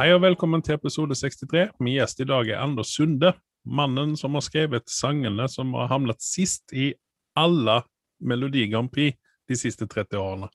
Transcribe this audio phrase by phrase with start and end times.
[0.00, 1.74] Hei og velkommen til episode 63.
[1.84, 3.34] Min gjest i dag er Anders Sunde.
[3.68, 6.86] Mannen som har skrevet sangene som har hamlet sist i
[7.36, 7.74] alle
[8.24, 10.48] Melodi Grand Prix de siste 30 årene.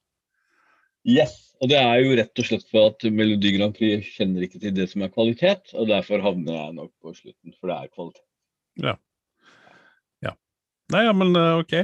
[1.05, 4.63] Yes, og det er jo rett og slett for at Melodi Grand Prix kjenner ikke
[4.63, 7.93] til det som er kvalitet, og derfor havner jeg nok på slutten, for det er
[7.93, 8.27] kvalitet.
[8.81, 8.97] Ja.
[10.25, 10.33] ja.
[10.95, 11.77] Nei, ja, men eh, OK.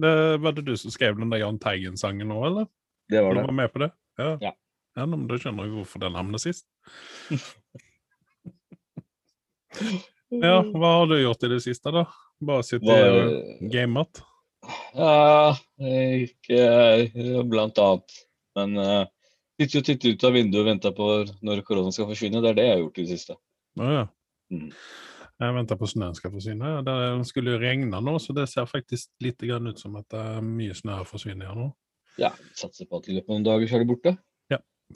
[0.00, 0.16] Det,
[0.48, 2.72] var det du som skrev den der Jahn Teigen-sangen nå, eller?
[3.12, 3.44] Det var det.
[3.44, 3.92] Du var med på det?
[4.16, 4.32] Ja.
[4.48, 4.56] Ja.
[4.98, 6.68] Ja men Da skjønner jeg hvorfor den havner sist.
[10.32, 12.06] Ja, hva har du gjort i det siste, da?
[12.44, 14.22] Bare sittet og gamet?
[14.96, 16.60] Ja, ikke
[17.04, 18.16] eh, blant annet.
[18.56, 19.04] Men uh,
[19.60, 21.08] sitter jo titter ut av vinduet og venter på
[21.44, 22.40] når koronaen skal forsvinne.
[22.44, 23.38] Det er det jeg har gjort i det siste.
[23.80, 24.06] Å ja.
[24.52, 24.68] Mm.
[25.42, 26.74] Jeg venter på snøen skal forsvinne.
[26.86, 26.96] Det
[27.28, 30.44] skulle jo regne nå, så det ser faktisk litt grann ut som at det er
[30.46, 31.70] mye snø forsvinner her nå.
[32.20, 34.16] Ja, satser på at i løpet av noen dager så er det borte.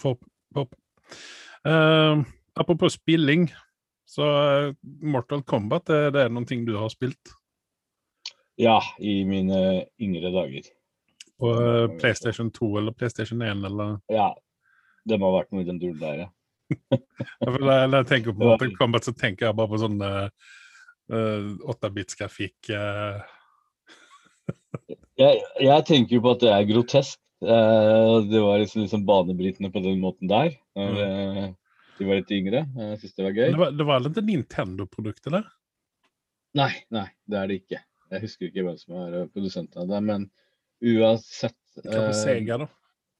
[0.00, 0.16] Får
[0.54, 0.74] pop.
[1.66, 2.22] Uh,
[2.54, 3.48] apropos spilling,
[4.06, 7.32] så uh, Mortal Kombat, det, det er noen ting du har spilt
[8.60, 10.62] Ja, i mine yngre dager.
[11.40, 14.30] på uh, PlayStation 2 eller PlayStation 1, eller Ja,
[15.06, 16.28] det må ha vært noe i den duren der, ja.
[17.46, 18.72] Når jeg tenker på Mortal.
[18.78, 20.00] Kombat, så tenker jeg bare på sånn
[21.06, 22.70] 8-bits-grafikk.
[22.74, 23.20] eh.
[25.16, 27.20] Jeg, jeg tenker jo på at det er grotesk.
[27.44, 30.54] Eh, det var liksom, liksom banebrytende på den måten der.
[30.78, 31.50] Når eh,
[31.98, 32.64] de var litt yngre.
[32.76, 33.50] Jeg syns det var gøy.
[33.50, 35.44] det, var, det var ikke Nintendo-produkt, eller?
[36.56, 37.82] Nei, nei, det er det ikke.
[38.12, 40.28] Jeg husker ikke hvem som er eh, produsent av det, men
[40.84, 42.68] uansett Kanskje eh, Sega, da.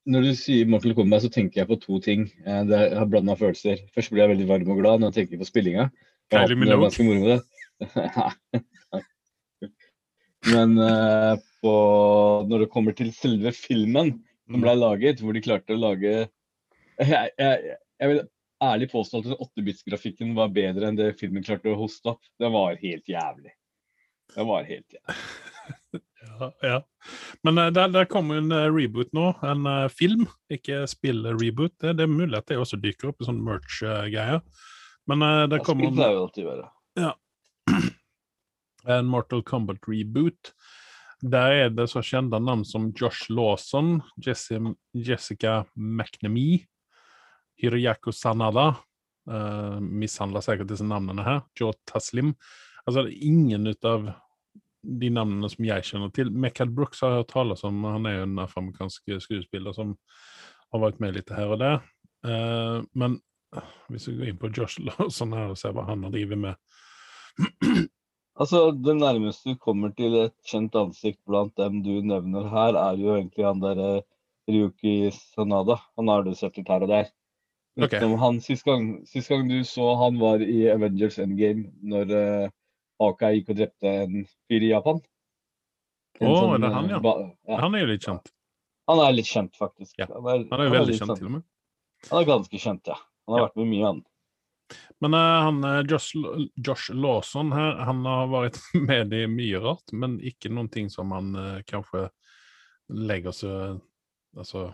[0.07, 2.29] Når du sier Mortal Kombat, så tenker jeg på to ting.
[2.47, 3.83] Eh, det har blanda følelser.
[3.97, 5.89] Først blir jeg veldig varm og glad når jeg tenker på spillinga.
[6.33, 7.41] Kylie Minogue.
[10.53, 11.33] Men eh,
[11.67, 11.75] på,
[12.47, 14.15] når det kommer til selve filmen
[14.47, 14.63] som Mm.
[14.63, 16.11] ble laget, hvor de klarte å lage
[17.03, 18.21] Jeg, jeg, jeg vil
[18.63, 22.23] ærlig påstå at 8-bits-grafikken var bedre enn det filmen klarte å hoste opp.
[22.41, 23.53] Det var helt jævlig.
[24.33, 26.03] Det var helt jævlig.
[26.27, 26.79] Ja, ja.
[27.45, 31.77] Men eh, der, der kommer en eh, reboot nå, en eh, film, ikke spill-reboot.
[31.83, 34.41] Det, det er mulig at det også dykker opp i sånn merch-greier.
[35.07, 35.23] Men
[35.53, 37.13] det kommer en, være.
[38.97, 40.51] en Mortal Kombat-reboot.
[41.25, 46.67] Der er det så kjente navn som Josh Lawson, Jessica McNamee,
[47.57, 48.75] Hiroyako Sanada.
[49.27, 51.41] Uh, mishandler sikkert disse navnene her.
[51.59, 52.35] Joe Taslim.
[52.87, 54.11] Altså, ingen av
[54.87, 56.31] de navnene som jeg kjenner til.
[56.31, 57.81] Michael Brooks har jeg hørt tales om.
[57.89, 59.97] Han er jo en afroamerikansk skuespiller som
[60.75, 61.81] har vært med litt her og der.
[62.27, 63.19] Uh, men
[63.89, 67.87] hvis vi går inn på Josh Lawson her og ser hva han har drevet med
[68.39, 72.99] Altså, Det nærmeste du kommer til et kjent ansikt blant dem du nevner her, er
[73.01, 74.03] jo egentlig han derre
[74.49, 75.79] Ryuki Sanada.
[75.97, 77.09] Han har du sett litt her og der.
[77.81, 77.93] Ok.
[77.93, 82.49] Utenom han, Sist gang, sist gang du så han var i Avengers Endgame, når uh,
[83.09, 85.01] Aka gikk og drepte en fyr i Japan.
[86.17, 87.01] Å, oh, sånn, er det han, eh, ja?
[87.05, 87.59] ba- ja.
[87.61, 88.31] Han er jo litt kjent.
[88.89, 89.97] Han er litt kjent, faktisk.
[90.01, 91.43] Ja, Han er, Han er jo han veldig kjent, sånn- til og med.
[92.11, 92.97] Han er ganske kjent, ja.
[93.27, 93.49] Han har Ja.
[93.49, 94.05] vært med mye, han.
[95.05, 96.15] Men eh, han eh, Josh,
[96.57, 101.13] Josh Lawson her, han har vært med i mye rart, men ikke noen ting som
[101.17, 102.09] han eh, kanskje
[102.89, 103.81] legger seg
[104.37, 104.69] Altså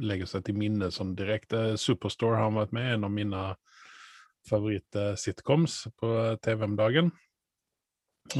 [0.00, 1.74] legger seg til minne sånn direkte.
[1.78, 3.42] Superstore har han vært med, en av mine
[4.48, 7.10] favoritt-sitcoms på eh, TV om dagen.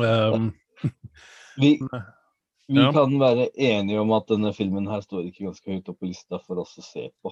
[0.01, 0.49] Um,
[1.61, 1.77] Vi,
[2.67, 2.91] vi Ja.
[2.97, 6.41] kan være enige om at denne filmen her står ikke ganske høyt opp på lista
[6.43, 7.31] for oss å se på.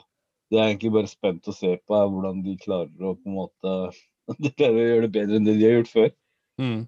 [0.53, 3.39] Det er egentlig bare spent å se på, er hvordan de klarer å på en
[3.39, 3.77] måte
[4.45, 6.11] De klarer å gjøre det bedre enn det de har gjort før.
[6.61, 6.83] Mm.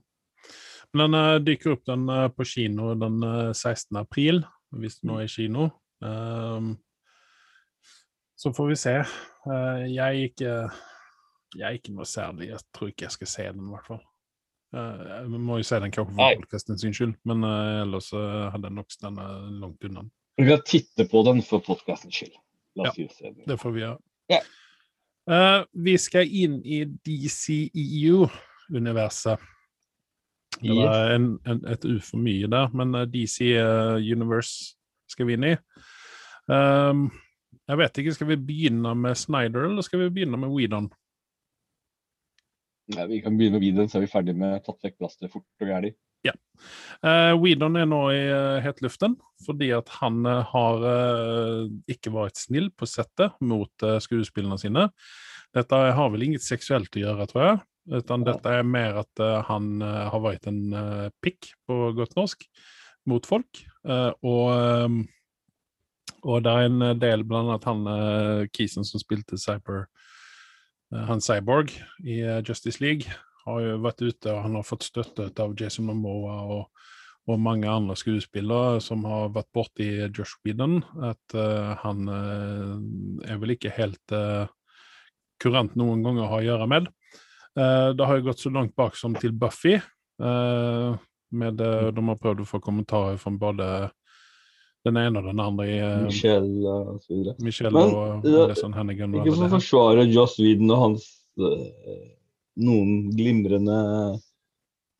[0.94, 3.96] Men den dykker dyker opp den uh, på kino den uh, 16.
[3.98, 4.44] april,
[4.78, 5.66] hvis det nå er kino.
[6.04, 6.76] Um,
[8.38, 8.94] så får vi se.
[9.48, 10.52] Uh, jeg ikke
[11.54, 14.02] Jeg er ikke noe særlig Jeg tror ikke jeg skal se den, i hvert fall.
[14.74, 18.46] Uh, jeg må jo se den kanskje for podkasten sin skyld, men eh, ellers eh,
[18.50, 19.20] hadde jeg nok den
[19.60, 20.02] langt unna.
[20.40, 22.34] Vi kan titte på den for podkastens skyld.
[22.78, 23.44] La oss gjøre det.
[23.48, 23.98] Det får vi gjøre.
[24.32, 24.40] Ja.
[25.30, 29.38] Uh, vi skal inn i DCEU-universet.
[30.60, 34.54] Det var en, en, et U for mye der, men eh, DC eh, Universe
[35.10, 35.56] skal vi inn i.
[36.46, 37.10] Um,
[37.64, 40.88] jeg vet ikke, skal vi begynne med Snyder, eller skal vi begynne med Weedon?
[42.94, 45.64] Ja, vi kan begynne med Weedon, så er vi ferdig med tatt vekk plasteret fort
[45.64, 45.68] og
[46.24, 46.40] gærent.
[47.04, 52.40] Uh, Weedon er nå i uh, hetluften fordi at han uh, har uh, ikke vært
[52.40, 54.88] snill på settet mot uh, skuespillerne sine.
[55.54, 57.58] Dette har vel inget seksuelt å gjøre, tror jeg.
[58.00, 58.32] Utan Ja.
[58.32, 62.46] dette er mer at eh, han eh, har vært en eh, pikk, på godt norsk,
[63.06, 63.60] mot folk.
[63.84, 69.84] Eh, og, eh, og det er en del, blant annet han Kisen som spilte Cyber
[69.84, 73.04] eh, han Cyborg i eh, Justice League
[73.44, 76.84] har jo vært ute, og han har fått støtte av Jason Momoa og,
[77.28, 82.76] og mange andre skuespillere som har vært borti Josh Whedon, at uh, han uh,
[83.28, 84.46] er vel ikke helt uh,
[85.42, 86.92] kurant noen ganger å ha å gjøre med.
[87.54, 89.76] Det har jo gått så langt bak som til Buffy.
[90.18, 93.66] med, eh, de har prøvd å få kommentarer fra både
[94.84, 97.36] den ene og den andre i Michelle og så videre.
[97.38, 99.14] Michelle Men, og ja, Hennigan.
[99.20, 101.06] Ikke for å forsvare Joss Whedon og hans
[102.60, 103.78] noen glimrende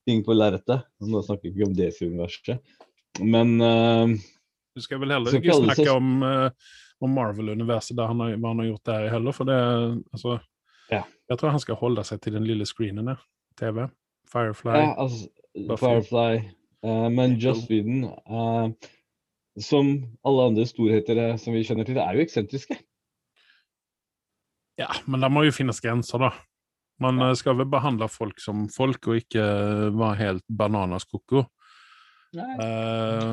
[0.09, 0.87] ting på lerretet.
[1.01, 2.75] Nå snakker vi ikke om DC-universet.
[3.23, 4.15] Men uh,
[4.75, 6.75] Du skal vel heller ikke snakke seg- om, uh,
[7.05, 9.37] om Marvel-universet, hva han har gjort der heller.
[9.37, 9.61] For det
[10.13, 10.41] altså,
[10.91, 11.05] Ja.
[11.31, 13.23] Jeg tror han skal holde seg til den lille screenen der.
[13.57, 13.87] TV.
[14.29, 14.75] Firefly.
[14.75, 15.29] ja, altså,
[15.79, 16.43] Firefly
[16.85, 18.73] Uh, Men Just øh,
[19.57, 19.87] som
[20.25, 22.77] alle andre storheter som vi kjenner til, er jo eksentriske.
[24.79, 26.31] Ja, men det må jo finnes grenser, da.
[27.03, 27.33] Man ja.
[27.35, 31.47] skal vel behandle folk som folk, og ikke eh, være helt bananas koko.
[32.35, 33.33] Eh,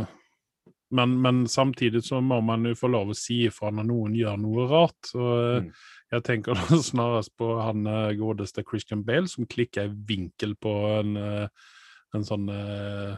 [0.92, 4.40] men, men samtidig så må man jo få lov å si ifra når noen gjør
[4.42, 5.14] noe rart.
[5.16, 5.70] Og eh, Mm.
[6.12, 10.74] jeg tenker da snarest på han eh, godeste Christian Bale som klikker i vinkel på
[10.98, 11.70] en, eh,
[12.18, 13.14] en sånn uh,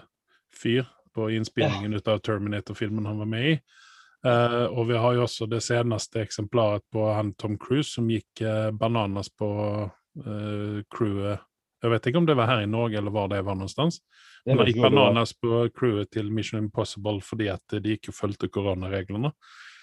[0.54, 3.56] fyr på innspillingen ut av Terminator-filmen han var med i.
[4.24, 8.40] Uh, og vi har jo også det seneste eksemplaret på han Tom Cruise som gikk
[8.46, 11.40] uh, bananas på eh, crewet.
[11.84, 13.98] Jeg vet ikke om det var her i Norge eller hvor det var noe sted.
[14.46, 14.92] Men det gikk var.
[14.94, 19.32] bananas på crewet til Mission Impossible fordi at de ikke fulgte koronareglene.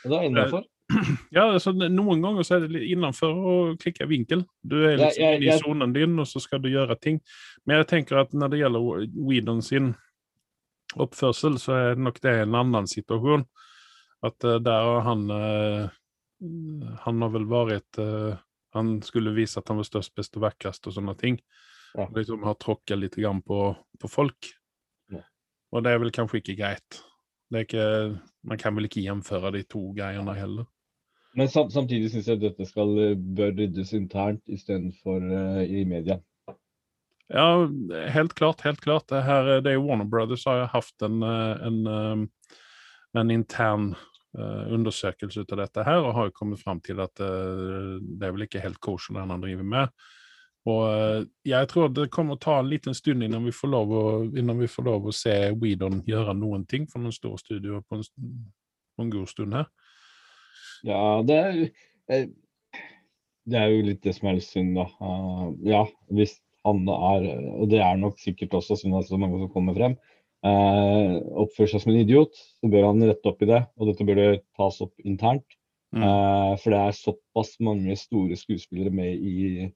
[0.05, 0.65] Det er innafor.
[1.31, 4.41] Ja, altså, Noen ganger så er det litt innenfor å klikke vinkel.
[4.67, 7.21] Du er liksom jeg- i jeg- sonen din, og så skal du gjøre ting.
[7.65, 9.93] Men jeg tenker at når det gjelder Whedon sin
[10.99, 13.45] oppførsel, så er nok det en annen situasjon.
[14.27, 15.89] At uh, der har han uh,
[17.05, 18.37] Han har vel vært eh,
[18.77, 21.39] Han skulle vise at han var størst, best og vakrest og sånne ting.
[21.99, 22.07] Ja.
[22.15, 24.51] Liksom har tråkket litt grann på, på folk.
[25.11, 25.25] Ja.
[25.75, 27.01] Og det er vel kanskje ikke greit.
[27.51, 27.87] Det ikke,
[28.47, 30.69] man kan vel ikke gjenføre de to greiene heller.
[31.39, 36.19] Men sam samtidig syns jeg dette skal, øh, bør ryddes internt istedenfor uh, i media.
[37.33, 37.69] Ja,
[38.09, 38.61] helt klart.
[38.61, 39.09] helt klart.
[39.09, 42.55] Det, her, det er Warner Brothers har hatt en, eh, en, eh,
[43.21, 43.99] en intern eh,
[44.39, 48.47] undersøkelse ut av dette her, og har kommet fram til at eh, det er vel
[48.47, 49.95] ikke helt kosher det han driver med.
[50.69, 53.95] Og eh, jeg tror det kommer å ta en liten stund innan vi får lov
[53.97, 57.99] å, vi får lov å se Weedon gjøre noen ting for noen store studioer på
[57.99, 59.71] en, på en god stund her.
[60.87, 61.59] Ja, det er,
[62.13, 62.29] eh,
[63.51, 64.87] det er jo litt det som er litt synd, da.
[65.01, 65.83] Eh, ja,
[66.13, 66.37] hvis
[66.69, 69.97] han er, og det er nok sikkert også synd er så mange som kommer frem,
[70.47, 73.61] eh, oppfører seg som en idiot, så bør han rette opp i det.
[73.79, 74.29] Og dette bør det
[74.59, 75.47] tas opp internt.
[75.97, 76.05] Mm.
[76.07, 79.69] Eh, for det er såpass mange store skuespillere med i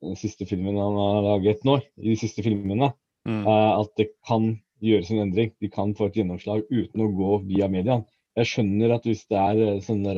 [0.00, 2.92] den siste filmen han har laget nå, i de siste filmene,
[3.28, 3.42] Mm.
[3.44, 5.50] eh, at det kan gjøres en endring.
[5.60, 8.06] De kan få et gjennomslag uten å gå via mediene.
[8.38, 10.14] Jeg skjønner at hvis det er eh, sånne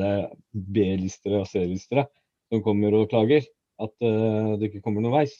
[0.53, 2.05] B-listere og C-listere
[2.53, 3.43] som kommer og klager,
[3.81, 5.33] at uh, det ikke kommer noen veis.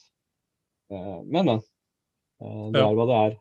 [0.92, 1.60] Uh, men, men.
[2.42, 2.90] Uh, det Ja.
[2.90, 3.36] er hva det er.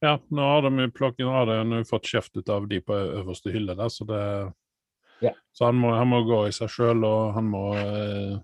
[0.00, 2.78] Ja, nå har de jo plukket, nå har de nå fått kjeft ut av de
[2.80, 4.22] på øverste hylle der, så det
[5.22, 5.30] Ja.
[5.54, 8.38] Så han må, han må gå i seg sjøl, og han må eh,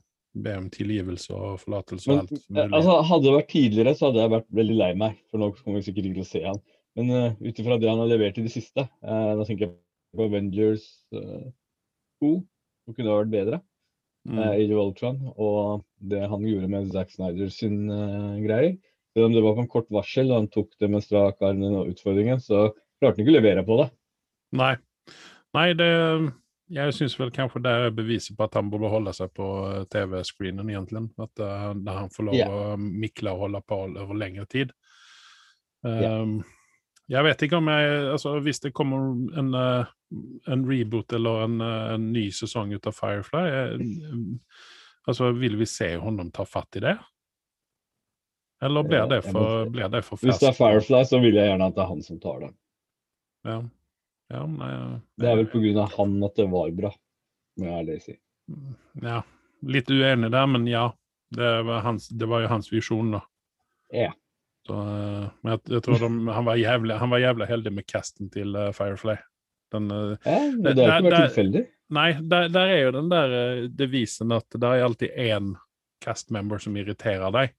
[0.45, 2.67] be om tilgivelse og forlatelse og alt eh, mulig.
[2.79, 5.17] altså, hadde det vært tidligere, så hadde jeg vært veldig lei meg.
[5.31, 6.61] For nå kommer vi sikkert ikke til å se han.
[6.99, 9.75] Men uh, ut ifra det han har levert i det siste, uh, da tenker jeg
[10.19, 11.51] på Avengers uh,
[12.25, 12.33] 2,
[12.87, 13.61] som kunne ha vært bedre.
[14.29, 14.39] mm.
[14.39, 18.75] uh, Age of Ultron, og det han gjorde med Zack Snyder sin uh, greier.
[19.19, 21.65] Selv om det var på en kort varsel, og han tok det med strak arm
[21.67, 22.69] og utfordringen, så
[23.01, 23.89] klarte han ikke å levere på det.
[24.59, 24.77] Nei.
[25.57, 25.89] Nei, det
[26.69, 29.87] Jeg syns vel kanskje det er beviset på at han burde holde seg på eh,
[29.89, 31.07] TV-screenen, egentlig.
[31.17, 32.53] At uh, han får lov yeah.
[32.53, 34.75] å mikle og holde på over lengre tid.
[35.81, 36.55] Um, yeah.
[37.09, 39.93] Jeg vet ikke om jeg altså Hvis det kommer en, eh,
[40.53, 43.79] en reboot eller en, en ny sesong ut av Firefly, eh,
[45.09, 46.99] altså vil vi se honom ta fatt i det?
[48.63, 50.57] Eller blir Eh, det for, blir det for Hvis det er?
[50.57, 52.53] Firefly, så vil jeg gjerne at det er han som tar det.
[53.47, 53.59] Ja.
[54.31, 54.71] Ja, nei,
[55.17, 55.87] Det er vel pga.
[55.97, 56.91] han at det var bra,
[57.57, 58.17] må jeg ærlig si.
[59.03, 59.23] Ja,
[59.63, 60.89] litt uenig der, men ja.
[61.31, 63.21] Det var, hans, det var jo hans visjon, da.
[63.93, 64.13] Ja.
[64.67, 67.87] Så, eh, men jeg, jeg tror de, han, var jævlig, han var jævlig heldig med
[67.89, 69.17] casten til uh, Firefly.
[69.73, 71.67] Den, eh, Ja, men Det- har ikke vært tilfeldig.
[71.91, 75.55] nei, der, der er jo den der eh, devisen at det er alltid én
[76.05, 77.55] cast-member som irriterer deg.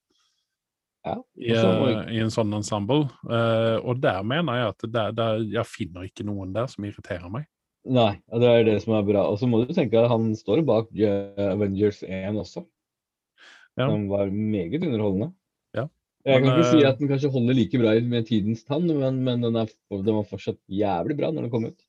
[1.08, 3.08] Ja, I, eh, I en sånn ensemble.
[3.24, 7.32] Uh, og der mener jeg at der, der, jeg finner ikke noen der som irriterer
[7.32, 7.48] meg.
[7.88, 9.24] Nei, og det er det som er bra.
[9.32, 12.66] Og så må du tenke at han står bak eh, Avengers 1 også.
[13.80, 13.88] Ja.
[13.88, 15.32] Den var meget underholdende.
[15.78, 15.86] Ja.
[16.28, 19.22] Jeg kan Men, ikke si at den kanskje holder like bra med tidens tann, men,
[19.24, 21.86] men den, er, den var fortsatt jævlig bra når den kom ut.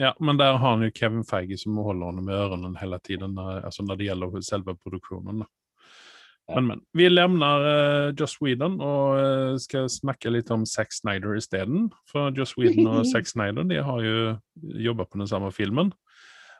[0.00, 3.34] Ja, men der har han jo Kevin Feige som holder henne med ørene hele tiden,
[3.36, 5.42] altså når det gjelder selve produksjonen.
[5.42, 5.50] då.
[6.54, 6.80] Men, men.
[6.92, 7.60] Vi lämnar
[8.08, 11.90] uh, Joss Whedon och uh, ska snacka lite om Zack Snyder isteden.
[12.12, 15.92] För Joss Whedon och Zack Snyder de har ju jobbat på den samma filmen.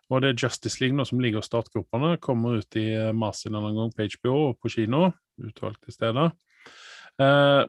[0.08, 3.46] Och det är Justice League nå som ligger i startgroparna, kommer ut i eh, mars
[3.46, 5.12] en annan gång på HBO och på kino,
[5.42, 6.30] utvalgte steder.
[7.22, 7.64] Uh,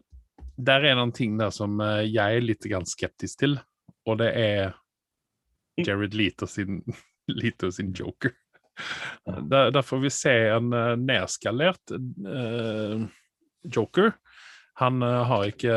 [0.58, 3.58] der er det en ting der som uh, jeg er litt grann skeptisk til,
[4.05, 4.74] og det er
[5.77, 6.82] Jared Leto sin,
[7.41, 8.36] Leto sin Joker.
[9.25, 13.03] Der, der får vi se en uh, nedskalert uh,
[13.63, 14.13] Joker.
[14.81, 15.75] Han uh, har ikke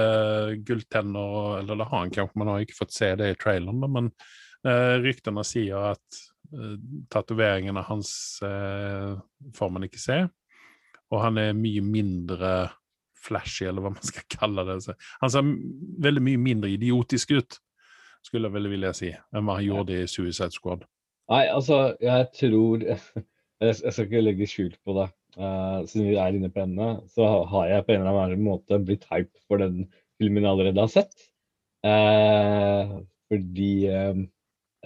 [0.66, 4.10] gulltenner, eller det har han kanskje, man har ikke fått se det i traileren, men
[4.66, 6.24] uh, ryktene sier at
[7.10, 10.18] tatoveringene hans får man ikke se,
[11.10, 12.50] og han er mye mindre
[13.26, 14.76] flashy, eller hva man skal kalle det.
[14.84, 15.48] Så Han ser
[16.06, 17.58] veldig mye mindre idiotisk ut,
[18.22, 20.86] skulle jeg vel vilje si, enn hva han gjorde i Suicide Squad.
[21.32, 22.98] Nei, altså, jeg tror Jeg,
[23.66, 25.08] jeg skal ikke legge skjul på det.
[25.36, 28.78] Uh, siden vi er inne på emnet, så har jeg på en eller annen måte
[28.80, 29.84] blitt hype for den
[30.16, 31.26] filmen jeg allerede har sett.
[31.84, 34.22] Uh, fordi uh,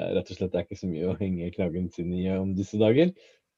[0.01, 2.81] rett og slett det er ikke så mye å henge knaggen sin i om disse
[2.81, 3.13] dager.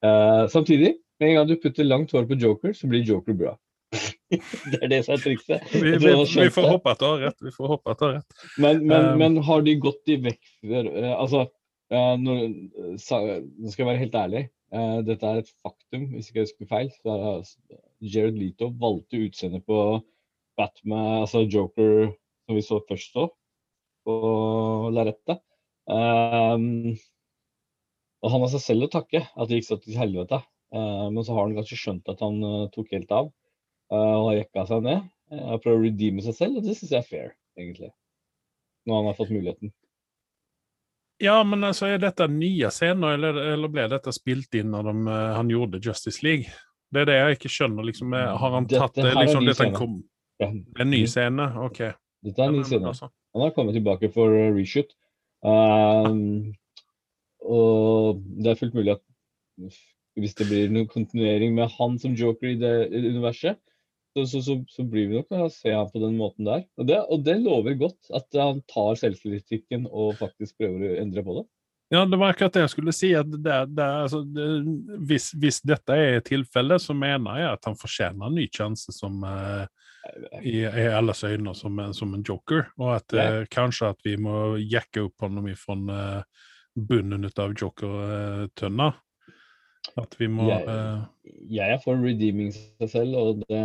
[0.04, 3.54] Uh, samtidig, med en gang du putter langt hår på Joker, så blir Joker bra.
[4.32, 5.64] det er det som er trikset.
[5.72, 7.40] Vi, vi, vi får håpe at du har rett.
[7.44, 8.46] Vi får håpe at du har rett.
[8.56, 11.46] Men, men, Um, men har de gått i vekk for Altså,
[11.92, 12.34] eh, nå
[13.02, 13.28] skal
[13.84, 14.42] jeg være helt ærlig.
[14.72, 16.90] eh, dette er et faktum, hvis ikke jeg husker feil.
[17.02, 17.80] Så er, det-
[18.14, 19.78] Jared Leto valgte utseendet på
[20.58, 22.12] Batman, altså Joker,
[22.46, 23.28] som vi så først så,
[24.06, 24.16] på
[24.94, 25.40] lerretet.
[25.86, 26.96] Um,
[28.22, 30.38] og han har seg selv å takke at det gikk så til helvete.
[30.74, 32.38] Eh, men så har han kanskje skjønt at han
[32.74, 33.30] tok helt av
[33.92, 35.08] og har jekka seg ned.
[35.32, 37.90] Uh, prøver å redeeme seg selv, og det syns jeg er fair, egentlig.
[38.88, 39.72] Når han har fått muligheten.
[41.22, 44.94] Ja, men altså, er dette nye scener, eller, eller ble dette spilt inn når de,
[45.12, 46.50] eh, han gjorde Justice League?
[46.92, 47.86] Det er det jeg ikke skjønner.
[47.86, 49.06] liksom, eh, Har han tatt det?
[49.06, 50.00] Dette liksom, dette kom,
[50.42, 50.48] Ja.
[50.82, 51.46] En ny scene?
[51.62, 51.78] OK.
[52.26, 52.90] Dette er en ny scene.
[52.90, 54.90] altså, Han har kommet tilbake for eh, reshoot.
[55.42, 56.52] Um,
[57.42, 59.02] og det er fullt mulig at
[60.18, 63.58] hvis det blir noen kontinuering med han som joker i det universet,
[64.12, 66.66] så, så, så, så blir vi nok å se han på den måten der.
[66.76, 71.24] Og det, og det lover godt, at han tar selvkritikken og faktisk prøver å endre
[71.26, 71.44] på det.
[71.92, 73.10] Ja, det var akkurat det jeg skulle si.
[73.16, 74.22] at det, det, altså,
[75.04, 79.18] hvis, hvis dette er tilfellet, så mener jeg at han fortjener en ny sjanse som
[79.28, 79.66] uh,
[80.40, 82.70] i, i alles øyne som, en- som en joker.
[82.80, 87.52] Og at eh, kanskje at vi må jekke opp ham fra uh, bunnen ut av
[87.60, 88.88] joker-tønna.
[89.98, 93.62] At vi må Jeg- eh, Jeg er for redeeming seg selv, og det,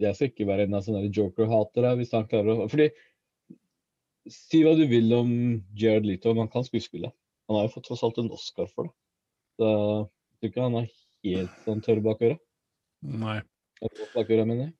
[0.00, 2.88] jeg skal ikke være en av sånne joker-hatere hvis han klarer å Fordi
[4.28, 5.30] Si hva du vil om
[5.74, 7.10] Jared Leto, men han kan skuespille.
[7.48, 8.92] Han har jo fått tross alt en Oscar for det.
[9.58, 10.90] Så jeg tror ikke han er
[11.24, 12.38] helt sånn tørr bak øret.
[13.02, 13.38] Nei.
[13.80, 14.74] Bak øret, mener jeg.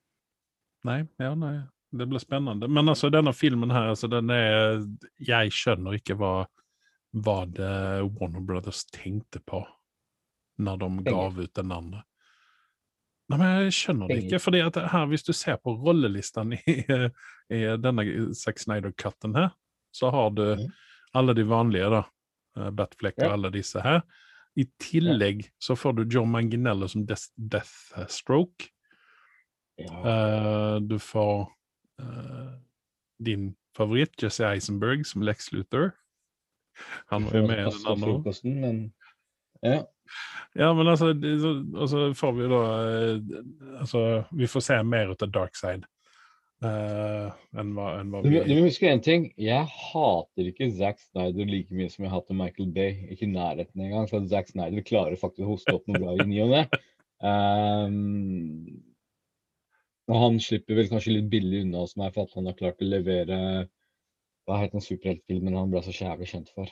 [0.85, 1.62] Nei, ja, nei.
[1.97, 2.69] Det blir spennende.
[2.69, 4.85] Men altså, denne filmen her, altså, den er
[5.25, 6.35] Jeg skjønner ikke hva,
[7.17, 7.73] hva det
[8.21, 9.64] Warner Brothers tenkte på
[10.59, 12.03] når de gav ut den andre.
[13.31, 14.38] Nei, men jeg skjønner det ikke.
[14.41, 16.59] fordi at her, hvis du ser på rollelisten i,
[17.59, 19.50] i denne Zack Snyder-cutten her,
[19.93, 20.73] så har du Mhm.
[21.15, 22.03] alle de vanlige, da.
[22.57, 24.03] Eh, Batfleck og alle disse her.
[24.57, 28.71] I tillegg så får du John Manginello som Death, Deathstroke.
[29.79, 31.49] Eh, du får
[32.00, 32.53] eh,
[33.23, 35.93] din favoritt, Jesse Eisenberg, som Lex Luthor.
[37.11, 38.91] Han var jo med i den andre.
[39.67, 39.79] Ja.
[40.57, 43.19] Ja, men altså, og så får vi da eh,
[43.83, 45.85] Altså, vi får se mer ut av Darkside
[46.65, 47.29] uh,
[47.61, 49.27] enn hva, enn hva Du, må- du vi må huske en ting.
[49.37, 52.97] Jeg hater ikke Zack Snyder like mye som jeg hater Michael Bay.
[53.12, 54.09] Ikke i nærheten engang.
[54.11, 56.65] For Zack Snyder klarer faktisk å hoste opp noe bra i ny og ne.
[57.21, 58.83] Um,
[60.09, 62.81] og han slipper vel kanskje litt billig unna hos meg for at han har klart
[62.81, 63.38] å levere
[64.49, 66.71] Hva het den superheltfilmen han ble så jævlig kjent for?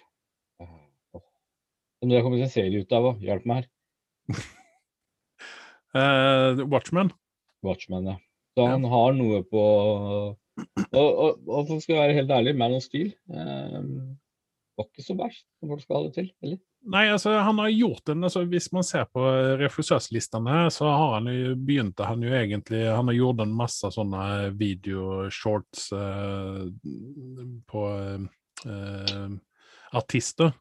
[2.06, 3.22] Som det har kommet en serie ut av òg.
[3.26, 3.64] Hjelp meg her.
[5.98, 7.08] uh, Watchmen.
[7.66, 8.12] Watchmen, ja.
[8.54, 10.36] Så han har noe på Og,
[10.94, 14.14] og, og for skal være helt ærlig, Man of Steel um,
[14.78, 16.28] var ikke så verst som folk skal ha det til.
[16.46, 16.60] Eller?
[16.94, 19.25] Nei, altså, han har gjort en, altså, Hvis man ser på
[19.64, 24.22] regissørslistene, så har han jo begynte han jo egentlig Han har gjort en masse sånne
[24.62, 26.62] videoshorts eh,
[27.66, 27.84] på
[28.70, 29.26] eh,
[29.98, 30.54] artister.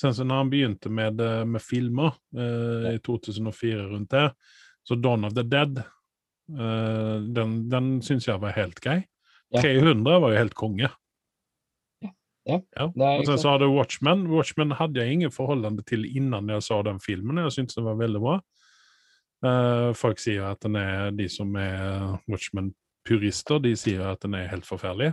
[0.00, 4.32] Sen så når han begynte med, eh, med filmer eh, i 2004 rundt det,
[4.82, 9.04] Så Dawn of the Dead, eh, den, den syns jeg var helt grei.
[9.52, 9.60] Ja.
[9.62, 10.90] 300 var jo helt konge.
[12.42, 12.88] Ja, ja.
[12.90, 14.24] Og sen så har du Watchmen.
[14.32, 17.38] Watchmen hadde jeg ingen forholdende til innan jeg så den filmen.
[17.44, 18.38] Jeg syntes den var veldig bra.
[19.46, 24.50] Eh, folk sier at den er De som er Watchmen-purister, de sier at den er
[24.50, 25.12] helt forferdelig.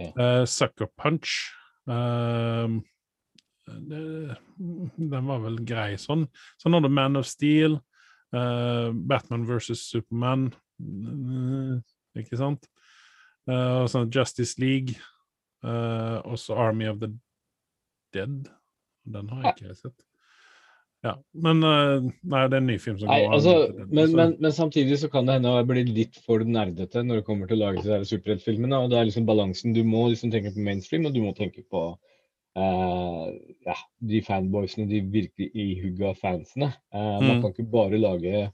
[0.00, 0.10] Ja.
[0.10, 1.32] Eh, Sucker Punch
[1.88, 2.76] eh,
[3.66, 4.36] det,
[4.96, 6.26] Den var vel grei sånn.
[6.64, 7.78] Har du Man of Steel,
[8.36, 11.76] uh, Batman versus Superman, uh,
[12.18, 12.68] ikke sant?
[13.48, 14.96] Uh, og sånn Justice League.
[15.64, 17.12] uh, og så Army of the
[18.14, 18.50] Dead.
[19.04, 20.04] Den har jeg ikke sett.
[21.04, 24.30] Ja, men Nei, det er en ny film som Nei, går altså, Dead, men, men,
[24.40, 27.58] men samtidig så kan det hende å bli litt for nerdete når det kommer til
[27.58, 28.78] å lage de superheltfilmene.
[28.80, 29.74] Og det er liksom balansen.
[29.76, 31.90] Du må liksom tenke på mainstream, og du må tenke på
[32.56, 36.72] eh, ja, de fanboysene, de virkelig ihugga fansene.
[36.94, 37.42] Eh, Man Mm.
[37.42, 38.52] kan ikke bare lage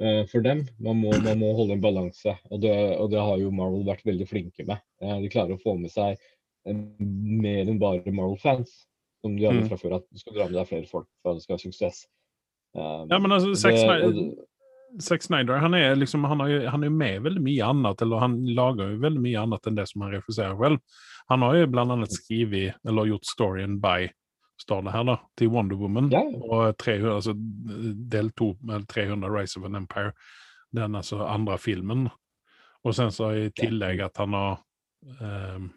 [0.00, 0.66] uh, for dem.
[0.78, 2.34] Man må, man må holde en balanse.
[2.50, 4.78] Og det, og det har jo Marvel vært veldig flinke med.
[5.00, 6.18] De klarer å få med seg
[6.66, 8.86] mer enn bare Marvel-fans.
[9.22, 9.68] Som de hadde Mm.
[9.68, 11.58] fra før, at du skal dra med deg flere folk for at det skal ha
[11.58, 12.06] suksess.
[12.76, 14.36] Ja, men altså, det- det-
[15.02, 18.22] Zack Snyder han er liksom, han, har jo, han er med veldig mye annet, eller
[18.22, 21.02] han lager jo veldig mye annet enn det som han regisserer selv.
[21.32, 24.08] Han har jo blant annet skrevet, eller gjort storyen by,
[24.62, 26.10] står det her da, til Wonder Woman.
[26.14, 26.22] Ja.
[26.22, 27.34] Og 300, altså
[28.14, 30.14] del 2, eller 300 Rise of an Empire.
[30.76, 32.06] Den altså andre filmen.
[32.86, 34.60] Og sen så i tillegg at han har
[35.18, 35.68] um,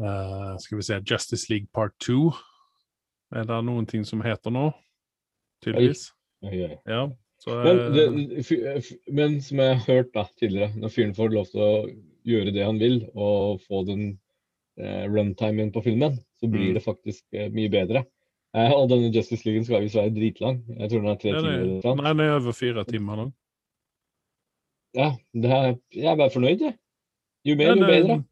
[0.00, 2.32] uh, Skal vi se Justice League Part 2.
[3.34, 4.70] Er det noen ting som heter nå?
[5.64, 6.13] Tydeligvis.
[6.86, 7.02] Ja.
[7.44, 11.14] Så, Men, eh, det, fy- f- men som jeg har hørt da tidligere, når fyren
[11.14, 11.72] får lov til å
[12.24, 14.18] gjøre det han vil, og få den
[14.78, 16.74] eh, runtimen på filmen, så blir Mm.
[16.74, 18.04] det faktisk eh, mye bedre.
[18.54, 20.62] Eh, og denne Justice League skal visst være dritlang.
[20.78, 21.58] Jeg tror den er tre timer.
[21.60, 23.32] eller nei, den er over fire timer nå.
[24.94, 26.76] Ja, det er, jeg er bare fornøyd, jeg.
[27.44, 28.24] Jo mer, jo det- bedre.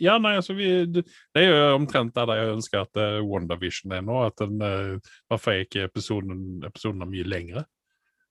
[0.00, 1.04] Ja, nei, altså vi, det
[1.36, 4.20] er jo omtrent der jeg ønsker at uh, WandaVision er nå.
[4.30, 7.64] At den, uh, Hvorfor er ikke episoden, episoden er mye lengre?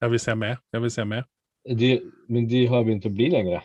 [0.01, 0.61] Jeg vil se mer.
[0.73, 1.27] Jeg vil se mer.
[1.69, 1.91] De,
[2.31, 3.61] men de har begynt å bli lengre.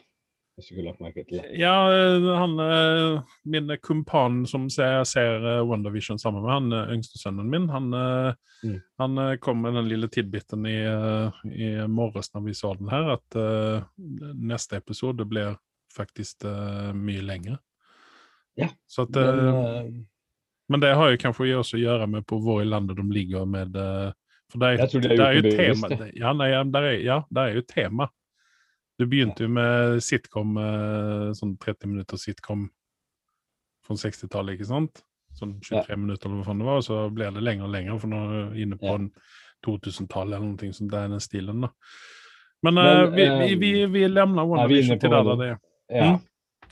[0.55, 1.49] Hvis du lagt merke til det.
[1.59, 6.93] Ja, eh, han uh, Min kumpan som ser, ser uh, WandaVision sammen med han eh,
[6.95, 8.81] yngste sønnen min, han, eh, Mm.
[8.97, 12.89] han eh, kom med den lille tidbiten i, eh, i morges når vi så den
[12.89, 13.83] her, at eh,
[14.35, 15.59] neste episode blir
[15.95, 17.59] faktisk uh, mye lengre.
[18.57, 19.93] Ja, Så at, Men, eh, eh,
[20.69, 23.45] Men det har jo kanskje også å gjøre med på hvor i landet de ligger
[23.47, 24.13] med eh,
[24.53, 26.83] For det er, Jeg tror det er gjort jo det tema det- ja, ja, der
[26.83, 28.09] er, ja, der er jo tema.
[28.99, 30.55] Du begynte jo med sitcom,
[31.35, 32.69] sånn 30 minutter sitcom
[33.85, 35.03] fra 60-tallet, ikke sant?
[35.35, 37.99] Sånn 23 minutter eller hva faen det var, og så blir det lenger og lenger,
[37.99, 38.99] for nå er du inne på Ja.
[39.67, 41.71] 2000-tallet eller noe sånt, det er den stilen da.
[42.63, 45.49] Men, Men, vi, vi, vi, vi lemner er vi WandaVision inne på til der det
[45.51, 45.59] er.
[45.91, 46.13] ja.
[46.13, 46.21] Mm.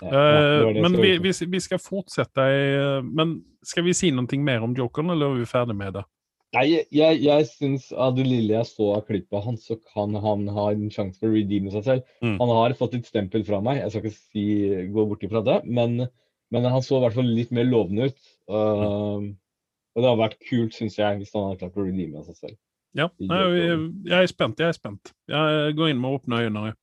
[0.02, 0.22] Ja,
[0.62, 4.74] Eh, men vi, vi, vi skal fortsette eh, Men skal vi si noe mer om
[4.74, 6.02] Jokeren, eller er vi ferdig med det?
[6.52, 10.18] Nei, jeg, jeg, syns av det lille jeg så av klippet hans, han, så kan
[10.20, 12.10] han ha en sjanse for å redeeme seg selv.
[12.20, 12.34] Mm.
[12.42, 14.44] Han har fått et stempel fra meg, jeg skal ikke si,
[14.92, 16.10] gå bort ifra det, men,
[16.52, 18.20] men han så i hvert fall litt mer lovende ut.
[18.52, 22.36] Uh, og det hadde vært kult, syns jeg, hvis han hadde klart å redeeme seg
[22.36, 22.60] selv.
[23.00, 24.60] Ja, jeg, jeg er spent.
[24.60, 25.14] Jeg er spent.
[25.32, 26.74] Jeg går inn med åpne øyne.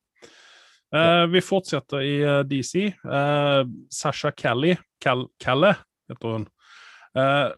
[0.90, 2.94] Eh, vi fortsetter i uh, DC.
[3.04, 5.76] Uh, Sasha Kelly, Cal Kalle
[6.10, 6.48] heter hun,
[7.14, 7.50] uh,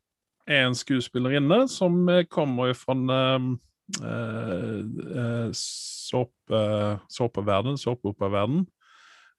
[0.47, 3.57] er en skuespillerinne som eh, kommer fra uh,
[7.09, 8.67] såpeverden, såpeoperaverden.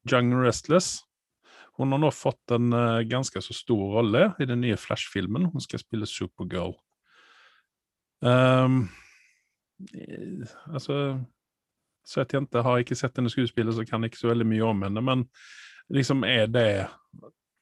[0.09, 1.03] Jungle Restless.
[1.77, 5.47] Hun har nå fått en eh, ganske så stor rolle i den nye Flash-filmen.
[5.53, 6.75] Hun skal spille Supergirl.
[8.23, 8.69] Eh,
[10.69, 10.97] altså
[12.03, 12.61] Så jente.
[12.61, 15.23] har ikke sett henne skuespille, så kan jeg ikke så veldig mye om henne, men
[15.93, 16.67] liksom er det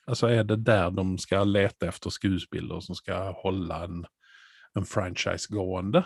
[0.10, 4.00] Altså er det der de skal lete etter skuespillere som skal holde en,
[4.76, 6.02] en franchise gående?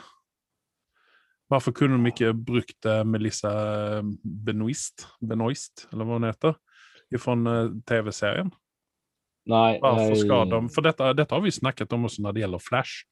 [1.47, 6.57] Hvorfor kunne de ikke brukt eh, Melissa Benoist, Benoist, eller hva hun heter,
[7.21, 7.35] fra
[7.87, 8.51] TV-serien?
[9.45, 12.63] Nei, Varför skal de, For dette, dette, har vi snakket om også når det gjelder
[12.65, 13.05] Flash.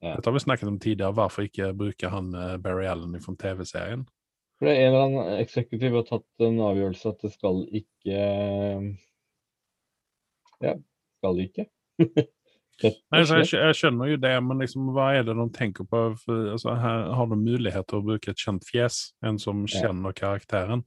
[0.00, 0.14] Ja.
[0.16, 1.12] Dette har vi snakket om tidligere.
[1.16, 4.06] Hvorfor ikke bruke han eh, Barry Allen fra tv-serien?
[4.56, 8.20] For det er en eller annen eksekutiv har tatt en avgjørelse at det skal ikke
[10.64, 10.72] Ja,
[11.20, 11.66] skal ikke.
[12.82, 12.92] Nei,
[13.22, 13.52] jag, slett.
[13.52, 16.00] jag känner det, men liksom, hva er det de tenker på?
[16.20, 17.38] For, altså, her har de
[17.88, 19.80] til å bruke et kjent fjes, en som Ja.
[20.16, 20.84] karakteren.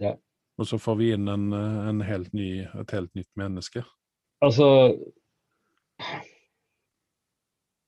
[0.00, 0.14] Ja.
[0.56, 3.84] Og så får vi inn en, eh, en helt ny, et helt nytt menneske.
[4.44, 4.96] Altså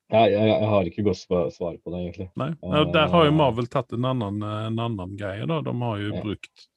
[0.08, 2.26] Jeg, jeg, jeg har ikke godt svar, svar på det, egentlig.
[2.40, 2.50] Nei.
[2.64, 3.36] Ja, der har jo Eh.
[3.36, 5.60] Marvel tatt en annen, en annen greie, da.
[5.66, 6.22] De har jo Ja.
[6.24, 6.68] brukt